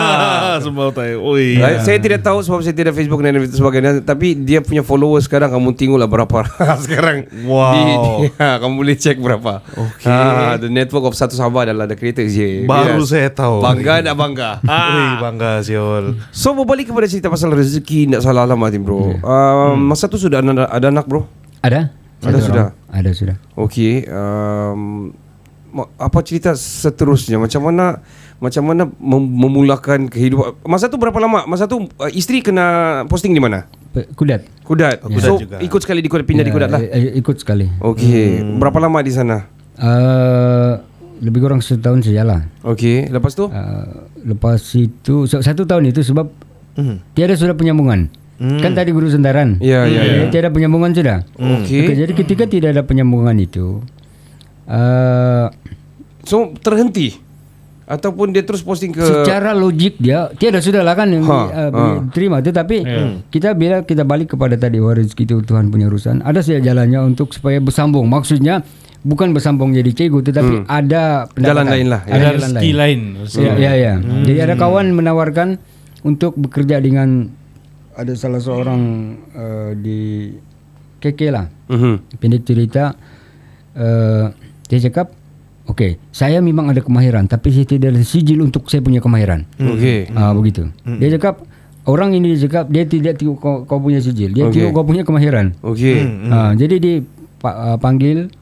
Semua 0.66 0.90
tai. 0.90 1.14
Oi. 1.14 1.56
Right? 1.56 1.80
Saya 1.80 1.98
tidak 1.98 2.22
tahu 2.22 2.42
sebab 2.42 2.60
saya 2.60 2.74
tidak 2.74 2.92
Facebook 2.92 3.22
dan 3.22 3.38
sebagainya 3.44 4.02
Tapi 4.02 4.34
dia 4.36 4.60
punya 4.60 4.82
followers 4.82 5.26
sekarang 5.26 5.50
Kamu 5.50 5.72
tengoklah 5.72 6.08
berapa 6.08 6.42
sekarang 6.86 7.30
Wow. 7.46 7.70
di, 7.70 7.82
di, 7.86 8.10
ha, 8.42 8.58
Kamu 8.58 8.74
boleh 8.76 8.96
cek 8.96 9.18
berapa 9.18 9.62
Okay. 9.64 10.10
ha, 10.10 10.58
The 10.58 10.68
network 10.68 11.06
of 11.06 11.14
Satu 11.14 11.34
Sabah 11.34 11.64
adalah 11.64 11.86
The 11.86 11.94
creator 11.94 12.24
is 12.24 12.34
here 12.34 12.66
Baru 12.66 13.06
saya 13.06 13.30
tahu. 13.30 13.62
Bangga 13.62 14.02
tak 14.02 14.16
bangga 14.16 14.52
Oi, 14.62 15.06
bangga 15.22 15.52
siol. 15.62 16.18
So 16.32 16.54
berbalik 16.54 16.90
kepada 16.90 17.06
cerita 17.06 17.30
pasal 17.30 17.54
rezeki 17.54 18.10
Tak 18.12 18.22
salah 18.24 18.44
alamat 18.44 18.74
ni 18.74 18.80
bro 18.82 19.16
um, 19.18 19.78
Masa 19.86 20.10
tu 20.10 20.18
sudah 20.18 20.42
ada, 20.42 20.66
ada 20.66 20.88
anak 20.90 21.06
bro 21.06 21.30
Ada? 21.62 22.01
Ada 22.22 22.40
sudah? 22.40 22.66
Ada 22.88 23.10
sudah. 23.12 23.36
Okey 23.56 24.06
um, 24.06 25.10
Apa 25.96 26.22
cerita 26.22 26.52
seterusnya 26.52 27.36
Macam 27.36 27.64
mana 27.64 27.98
Macam 28.38 28.64
mana 28.64 28.84
mem- 28.92 29.34
memulakan 29.38 30.06
kehidupan 30.06 30.62
Masa 30.64 30.86
tu 30.86 30.96
berapa 30.96 31.16
lama 31.16 31.46
Masa 31.46 31.66
tu 31.66 31.82
uh, 31.82 32.12
isteri 32.12 32.40
kena 32.40 32.66
posting 33.06 33.32
di 33.32 33.40
mana 33.40 33.66
Kudat. 33.92 34.48
Kudat. 34.64 35.04
Kudat 35.04 35.20
so 35.22 35.36
juga. 35.38 35.60
ikut 35.60 35.80
sekali 35.80 36.00
di 36.00 36.08
Kudat 36.08 36.24
pindah 36.24 36.42
di 36.42 36.48
Ya, 36.48 36.56
Kudat 36.56 36.70
lah. 36.70 36.80
eh, 36.80 36.90
eh, 36.90 37.14
Ikut 37.14 37.36
sekali. 37.38 37.68
Okey. 37.78 38.40
Berapa 38.56 38.80
lama 38.80 39.02
di 39.02 39.12
sana? 39.12 39.52
Uh, 39.76 40.80
lebih 41.20 41.44
kurang 41.44 41.60
setahun 41.60 42.00
saja 42.02 42.24
lah. 42.24 42.42
Okey. 42.64 43.10
Lepas 43.10 43.36
tu? 43.36 43.46
Uh, 43.46 44.08
lepas 44.24 44.64
itu 44.74 45.26
so- 45.26 45.44
satu 45.44 45.66
tahun 45.66 45.92
itu 45.92 46.02
sebab 46.02 46.32
tiada 47.12 47.36
sudah 47.36 47.52
penyambungan. 47.52 48.08
Kan 48.42 48.74
tadi 48.74 48.90
guru 48.90 49.06
sendaran. 49.06 49.62
Ya, 49.62 49.86
ya, 49.86 50.02
ya. 50.02 50.26
Tiada 50.34 50.50
penyambungan 50.50 50.98
sudah. 50.98 51.22
Okey. 51.38 51.86
Okey, 51.86 51.94
Jadi 51.94 52.14
ketika 52.18 52.44
tidak 52.50 52.74
ada 52.74 52.82
penyambungan 52.82 53.38
itu, 53.38 53.86
uh, 54.66 55.54
So 56.22 56.54
terhenti 56.62 57.18
ataupun 57.92 58.32
dia 58.32 58.46
terus 58.48 58.64
posting 58.64 58.96
ke 58.96 59.04
secara 59.04 59.52
logik 59.52 60.00
dia 60.00 60.32
tiada 60.40 60.64
sudah 60.64 60.80
lah 60.80 60.96
kan 60.96 61.12
yang 61.12 61.28
Ha, 61.28 61.36
uh, 61.36 61.70
ha. 61.76 61.84
terima 62.16 62.40
tetapi 62.40 62.88
kita 63.28 63.52
bila 63.52 63.84
kita 63.84 64.08
balik 64.08 64.32
kepada 64.32 64.56
tadi 64.56 64.80
bahwa 64.80 65.04
rezeki 65.04 65.28
itu 65.28 65.36
Tuhan 65.44 65.68
punya 65.68 65.92
urusan 65.92 66.24
ada 66.24 66.40
saja 66.40 66.64
jalannya 66.64 67.04
untuk 67.04 67.36
supaya 67.36 67.60
bersambung 67.60 68.08
maksudnya 68.08 68.64
bukan 69.02 69.34
bersambung 69.34 69.74
jadi 69.74 69.92
cikgu 69.92 70.20
tetapi 70.24 70.54
ada 70.70 71.28
pendapatan. 71.34 71.58
Jalan 71.58 71.66
lain 71.68 71.88
lah, 71.90 72.02
ya. 72.06 72.14
Ada 72.16 72.28
rezeki 72.38 72.72
lain. 72.78 73.00
rezeki 73.26 73.44
Ya, 73.44 73.54
ya, 73.58 73.72
ya. 73.74 73.94
Jadi 74.00 74.40
ada 74.40 74.56
kawan 74.56 74.94
menawarkan 74.94 75.58
untuk 76.06 76.38
bekerja 76.38 76.78
dengan 76.78 77.34
ada 77.96 78.14
salah 78.16 78.40
seorang 78.40 78.82
uh, 79.36 79.72
di 79.76 80.32
keke 81.02 81.28
lah. 81.34 81.50
Mhm. 81.68 82.20
Pendek 82.22 82.44
cerita 82.46 82.96
uh, 83.76 84.26
dia 84.68 84.80
cakap 84.88 85.18
Okey, 85.62 86.02
saya 86.10 86.42
memang 86.42 86.74
ada 86.74 86.82
kemahiran 86.82 87.30
tapi 87.30 87.54
saya 87.54 87.64
tidak 87.64 87.96
ada 87.96 88.02
sijil 88.02 88.44
untuk 88.44 88.68
saya 88.68 88.82
punya 88.82 88.98
kemahiran. 88.98 89.46
Okey. 89.56 90.10
Ah 90.18 90.34
begitu. 90.34 90.68
Dia 90.84 91.16
cakap 91.16 91.46
orang 91.86 92.18
ini 92.18 92.34
dia 92.34 92.50
cakap 92.50 92.66
dia 92.68 92.84
tidak 92.84 93.22
tengok 93.22 93.38
kau, 93.40 93.56
kau 93.64 93.80
punya 93.80 94.02
sijil, 94.02 94.34
dia 94.34 94.50
Okey. 94.50 94.58
tengok 94.58 94.72
kau 94.74 94.84
punya 94.84 95.06
kemahiran. 95.06 95.54
Okey. 95.62 96.28
Ah 96.34 96.52
jadi 96.58 96.76
dia 96.82 96.96
pa, 97.40 97.54
uh, 97.54 97.78
panggil 97.78 98.34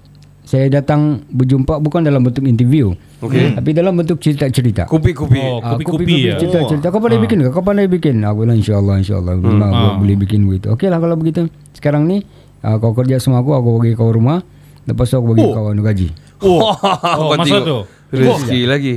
saya 0.49 0.65
datang 0.65 1.21
berjumpa 1.29 1.77
bukan 1.77 2.01
dalam 2.01 2.25
bentuk 2.25 2.41
interview. 2.41 2.89
Okey. 3.21 3.53
Tapi 3.53 3.69
dalam 3.69 3.93
bentuk 3.93 4.17
cerita-cerita. 4.17 4.89
Kopi-kopi. 4.89 5.37
Oh, 5.37 5.61
Ah, 5.61 5.77
kopi-kopi 5.77 6.25
ya. 6.25 6.41
Cerita-cerita 6.41 6.89
Kau 6.89 6.97
pandai 6.97 7.21
bikin 7.21 7.45
ke? 7.45 7.49
Kau 7.51 7.61
pandai 7.61 7.85
bikin 7.85 8.23
Aku 8.23 8.47
bilang 8.47 8.57
insyaAllah 8.57 8.97
insyaAllah 8.97 9.35
hmm. 9.37 9.59
Ah. 9.61 9.99
Boleh 9.99 10.15
bikin 10.15 10.47
begitu 10.47 10.71
Okey 10.71 10.87
lah 10.87 10.97
kalau 10.97 11.13
begitu 11.13 11.51
Sekarang 11.75 12.07
ni 12.07 12.23
ah, 12.63 12.79
Kau 12.79 12.95
kerja 12.95 13.19
sama 13.19 13.43
aku 13.43 13.51
Aku 13.53 13.77
bagi 13.77 13.93
kau 13.93 14.07
rumah 14.07 14.39
Lepas 14.87 15.11
tu 15.11 15.19
aku 15.19 15.35
bagi 15.35 15.43
Oh. 15.43 15.51
kau 15.51 15.67
anu 15.69 15.83
gaji 15.83 16.07
Oh, 16.39 16.71
Kau 17.19 17.35
masa 17.35 17.59
tengok. 17.59 17.67
tu? 17.67 17.77
Rezeki 18.09 18.61
lagi. 18.65 18.95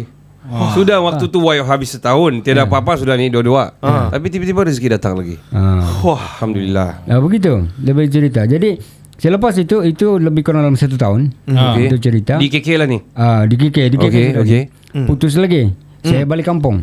Sudah 0.72 1.02
waktu 1.02 1.26
tu 1.26 1.38
Wayo 1.42 1.66
habis 1.66 1.90
setahun 1.90 2.40
Tiada 2.40 2.64
apa-apa 2.64 2.94
sudah 2.96 3.18
ni 3.18 3.26
dua-dua 3.26 3.74
Tapi 4.08 4.26
tiba-tiba 4.30 4.64
rezeki 4.64 4.88
datang 4.88 5.18
lagi 5.18 5.34
ah. 5.50 5.82
Wah 6.00 6.38
Alhamdulillah 6.38 7.04
ah, 7.04 7.18
Begitu 7.18 7.66
Lebih 7.76 8.06
cerita 8.06 8.46
Jadi 8.46 9.01
Selepas 9.14 9.54
itu 9.54 9.80
Itu 9.82 10.16
lebih 10.16 10.42
kurang 10.42 10.62
dalam 10.62 10.74
satu 10.74 10.94
tahun 10.94 11.32
Ah. 11.48 11.74
Itu 11.74 11.96
cerita 11.96 12.36
Di 12.36 12.46
KK 12.46 12.68
lah 12.74 12.86
ni 12.86 12.98
ah, 13.12 13.44
Di 13.44 13.54
KK 13.54 13.76
Di 13.88 13.96
KK 13.96 14.06
Okey, 14.06 14.26
sudah. 14.28 14.42
okey. 14.42 14.62
Putus 15.04 15.34
lagi 15.34 15.72
Saya 16.00 16.24
balik 16.24 16.44
kampung 16.44 16.82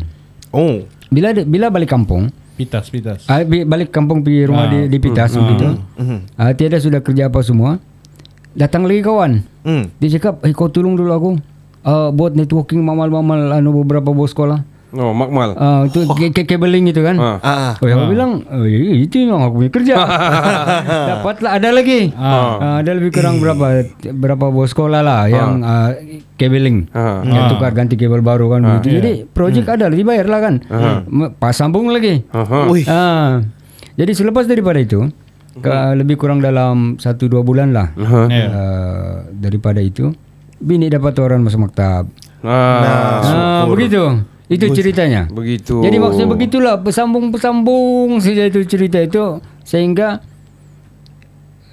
Oh. 0.50 0.82
Bila 1.08 1.30
bila 1.36 1.66
balik 1.68 1.88
kampung 1.88 2.30
Pitas, 2.52 2.92
pitas. 2.92 3.24
Ah, 3.24 3.40
bi- 3.40 3.64
balik 3.64 3.88
kampung 3.88 4.20
pergi 4.20 4.44
rumah 4.44 4.66
Ah. 4.66 4.70
di, 4.70 4.80
di 4.86 4.98
Pitas 4.98 5.32
begitu. 5.32 5.80
Ah, 6.36 6.52
tiada 6.52 6.76
sudah 6.76 7.00
kerja 7.00 7.26
apa 7.26 7.40
semua. 7.40 7.80
Datang 8.52 8.84
lagi 8.84 9.00
kawan. 9.00 9.40
Hmm. 9.64 9.88
Dia 9.96 10.20
cakap, 10.20 10.44
"Eh 10.44 10.52
kau 10.52 10.68
tolong 10.68 10.92
dulu 10.92 11.08
aku. 11.08 11.30
Uh, 11.80 12.12
buat 12.12 12.34
networking 12.34 12.84
mamal-mamal 12.84 13.48
anu 13.50 13.72
beberapa 13.74 14.12
bos 14.12 14.28
sekolah. 14.28 14.60
Oh 14.92 15.10
makmal 15.10 15.54
Ah, 15.54 15.84
itu 15.84 16.02
ke- 16.04 16.34
ke- 16.34 16.46
cabling 16.48 16.82
itu 16.84 16.98
kan. 16.98 17.14
Ah. 17.14 17.38
Ah. 17.40 17.72
Oh, 17.74 17.86
aku 17.86 18.10
bilang, 18.10 18.42
oh, 18.44 18.66
itu 18.66 19.22
memang 19.22 19.42
aku 19.44 19.54
punya 19.56 19.70
kerja. 19.70 19.94
Dapatlah 21.10 21.50
ada 21.52 21.70
lagi. 21.70 22.10
Ah. 22.12 22.58
Ah, 22.58 22.76
ada 22.80 22.90
lebih 22.92 23.12
kurang 23.12 23.38
berapa 23.38 23.86
berapa 24.04 24.46
bos 24.48 24.68
sekolah 24.68 25.00
lah 25.00 25.26
yang 25.26 25.62
ah, 25.62 25.94
cabling. 26.34 26.90
Ah. 26.90 27.22
Yang 27.22 27.44
tukar 27.50 27.70
ganti 27.72 27.94
kabel 27.94 28.18
baru 28.20 28.46
kan 28.48 28.60
begitu. 28.64 28.86
iya. 28.88 28.96
Jadi 28.98 29.12
projek 29.26 29.66
ada 29.68 29.86
dibayar 29.88 30.26
lah 30.26 30.40
kan. 30.40 30.54
M- 31.06 31.32
Pas 31.32 31.52
sambung 31.52 31.88
lagi. 31.88 32.26
Ah, 32.84 33.46
jadi 33.94 34.10
selepas 34.10 34.44
daripada 34.44 34.76
itu, 34.76 35.06
ke, 35.52 35.70
lebih 35.94 36.16
kurang 36.16 36.40
dalam 36.40 36.96
satu 36.96 37.26
dua 37.26 37.42
bulan 37.42 37.70
lah 37.70 37.92
Aha. 37.92 38.22
Ya. 38.26 38.46
uh, 38.46 39.12
daripada 39.30 39.78
itu, 39.78 40.10
bini 40.56 40.88
dapat 40.88 41.12
tawaran 41.12 41.40
masuk 41.40 41.62
maktab. 41.62 42.08
Ah, 42.40 43.20
Ah, 43.20 43.62
begitu. 43.66 44.24
Itu 44.50 44.66
ceritanya. 44.74 45.30
Begitu 45.30 45.78
Jadi 45.78 45.96
maksudnya 46.02 46.26
begitulah 46.26 46.74
bersambung-bersambung 46.82 48.18
saja 48.18 48.50
itu 48.50 48.66
cerita 48.66 48.98
itu 48.98 49.38
sehingga 49.62 50.18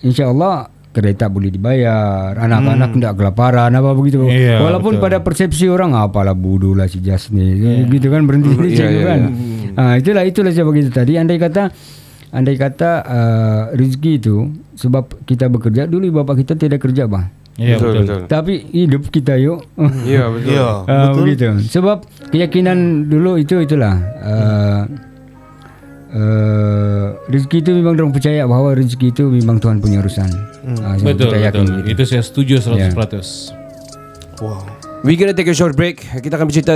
insya 0.06 0.30
Allah 0.30 0.70
kereta 0.94 1.30
boleh 1.30 1.54
dibayar, 1.54 2.34
anak-anak 2.34 2.90
tidak 2.98 3.14
kelaparan 3.22 3.70
apa 3.70 3.94
begitu. 3.94 4.26
Iya, 4.26 4.66
Walaupun 4.66 4.98
betul. 4.98 5.04
pada 5.06 5.18
persepsi 5.22 5.70
orang 5.70 5.94
apalah 5.94 6.34
bodoh 6.34 6.74
lah 6.74 6.90
si 6.90 6.98
Jas 7.06 7.30
ni, 7.30 7.54
gitu 7.86 8.10
kan 8.10 8.26
berhenti 8.26 8.50
di 8.58 8.74
Iya, 8.74 8.78
situ 8.82 8.98
iya, 8.98 9.06
kan. 9.06 9.20
Ah, 9.78 9.94
itulah 9.94 10.26
itulah 10.26 10.50
saya 10.50 10.66
begitu 10.66 10.90
tadi. 10.90 11.22
Andai 11.22 11.38
kata 11.38 11.70
andai 12.34 12.58
kata 12.58 12.92
uh, 13.06 13.62
rezeki 13.78 14.12
itu 14.18 14.50
sebab 14.74 15.22
kita 15.30 15.46
bekerja 15.54 15.86
dulu 15.86 16.22
bapak 16.22 16.42
kita 16.42 16.58
tidak 16.58 16.82
kerja 16.82 17.06
bang. 17.06 17.30
Iya, 17.58 17.82
Betul 17.82 17.90
betul. 17.90 18.06
betul 18.06 18.20
Tapi 18.30 18.54
hidup 18.70 19.04
kita 19.10 19.34
yuk. 19.42 19.66
Ya 20.06 20.30
betul 20.30 20.54
Ya. 20.54 20.68
Ah, 20.86 21.10
begitu. 21.10 21.58
Sebab 21.68 22.06
keyakinan 22.30 23.10
dulu 23.10 23.42
itu 23.42 23.58
itulah 23.58 23.98
uh, 24.22 24.82
uh, 26.14 27.06
rezeki 27.28 27.58
itu 27.66 27.72
memang 27.82 27.98
orang 27.98 28.14
percaya 28.14 28.46
bahawa 28.46 28.78
rezeki 28.78 29.10
itu 29.10 29.24
memang 29.26 29.58
Tuhan 29.58 29.82
punya 29.82 30.06
urusan. 30.06 30.30
Ah, 30.86 31.00
Betul, 31.02 31.34
kita 31.34 31.38
yakin 31.50 31.62
betul. 31.66 31.76
begitu. 31.82 31.94
Itu 31.98 32.04
saya 32.06 32.22
setuju 32.22 32.54
100%. 32.62 32.78
Ya. 32.78 32.90
Wow. 34.38 34.77
We 35.06 35.14
gonna 35.14 35.30
take 35.30 35.46
a 35.46 35.54
short 35.54 35.78
break. 35.78 36.02
Kita 36.02 36.42
akan 36.42 36.50
bercerita 36.50 36.74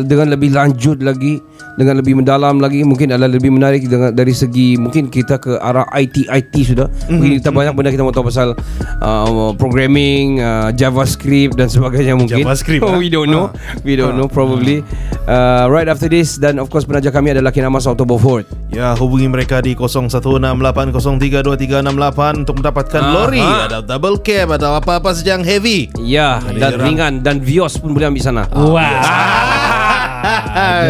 dengan 0.00 0.32
lebih 0.32 0.56
lanjut 0.56 1.04
lagi 1.04 1.36
Dengan 1.76 2.00
lebih 2.00 2.16
mendalam 2.16 2.64
lagi. 2.64 2.80
Mungkin 2.80 3.12
adalah 3.12 3.28
lebih 3.28 3.52
menarik 3.52 3.84
dengan, 3.84 4.16
Dari 4.16 4.32
segi 4.32 4.80
Mungkin 4.80 5.12
kita 5.12 5.36
ke 5.36 5.60
arah 5.60 5.84
IT-IT 5.92 6.54
sudah. 6.64 6.88
Mungkin 7.12 7.44
kita 7.44 7.52
banyak 7.52 7.76
benda 7.76 7.92
kita 7.92 8.08
mau 8.08 8.14
tahu 8.16 8.32
pasal 8.32 8.56
uh, 9.04 9.52
Programming 9.60 10.40
uh, 10.40 10.72
JavaScript 10.72 11.60
dan 11.60 11.68
sebagainya 11.68 12.16
mungkin. 12.16 12.40
JavaScript, 12.40 12.88
oh, 12.88 12.92
ah? 12.96 12.96
We 12.96 13.12
don't 13.12 13.28
know. 13.28 13.52
We 13.84 14.00
don't 14.00 14.16
know 14.16 14.32
probably. 14.32 14.80
Uh, 15.28 15.68
Right 15.68 15.86
after 15.86 16.08
this 16.08 16.40
Dan 16.40 16.56
of 16.56 16.72
course 16.72 16.88
penaja 16.88 17.12
kami 17.12 17.36
adalah 17.36 17.52
Kinamas 17.52 17.84
Auto 17.84 18.08
Beaufort. 18.08 18.48
Ya, 18.72 18.96
hubungi 18.96 19.28
mereka 19.28 19.60
di 19.60 19.76
0168032368 19.76 22.40
untuk 22.46 22.54
mendapatkan 22.62 23.02
Aha. 23.02 23.16
lori, 23.16 23.42
ada 23.42 23.80
double 23.80 24.20
cab, 24.20 24.54
ada 24.54 24.76
apa-apa 24.76 25.16
saja 25.16 25.36
yang 25.36 25.44
heavy. 25.44 25.90
Ya 26.00 26.40
Dan 26.40 26.80
ringan 26.80 27.20
Dan 27.20 27.42
Vios 27.42 27.67
pun 27.76 27.92
boleh 27.92 28.08
ambil 28.08 28.24
sana 28.24 28.48
Wah. 28.54 28.88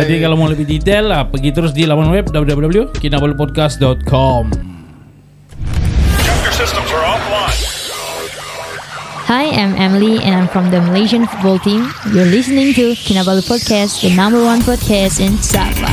Jadi 0.03 0.25
kalau 0.25 0.41
mau 0.41 0.49
lebih 0.49 0.65
detail 0.65 1.13
lah, 1.13 1.29
pergi 1.29 1.53
terus 1.53 1.77
di 1.77 1.85
laman 1.85 2.09
web 2.09 2.33
www.kinabalupodcast.com. 2.33 4.43
Hi, 9.29 9.53
I'm 9.53 9.77
Emily 9.77 10.17
and 10.25 10.33
I'm 10.35 10.49
from 10.49 10.71
the 10.73 10.81
Malaysian 10.81 11.27
football 11.29 11.59
team. 11.61 11.85
You're 12.17 12.25
listening 12.25 12.73
to 12.81 12.97
Kinabalu 12.97 13.45
Podcast, 13.45 14.01
the 14.01 14.09
number 14.17 14.41
one 14.41 14.65
podcast 14.65 15.21
in 15.21 15.37
Sabah. 15.37 15.93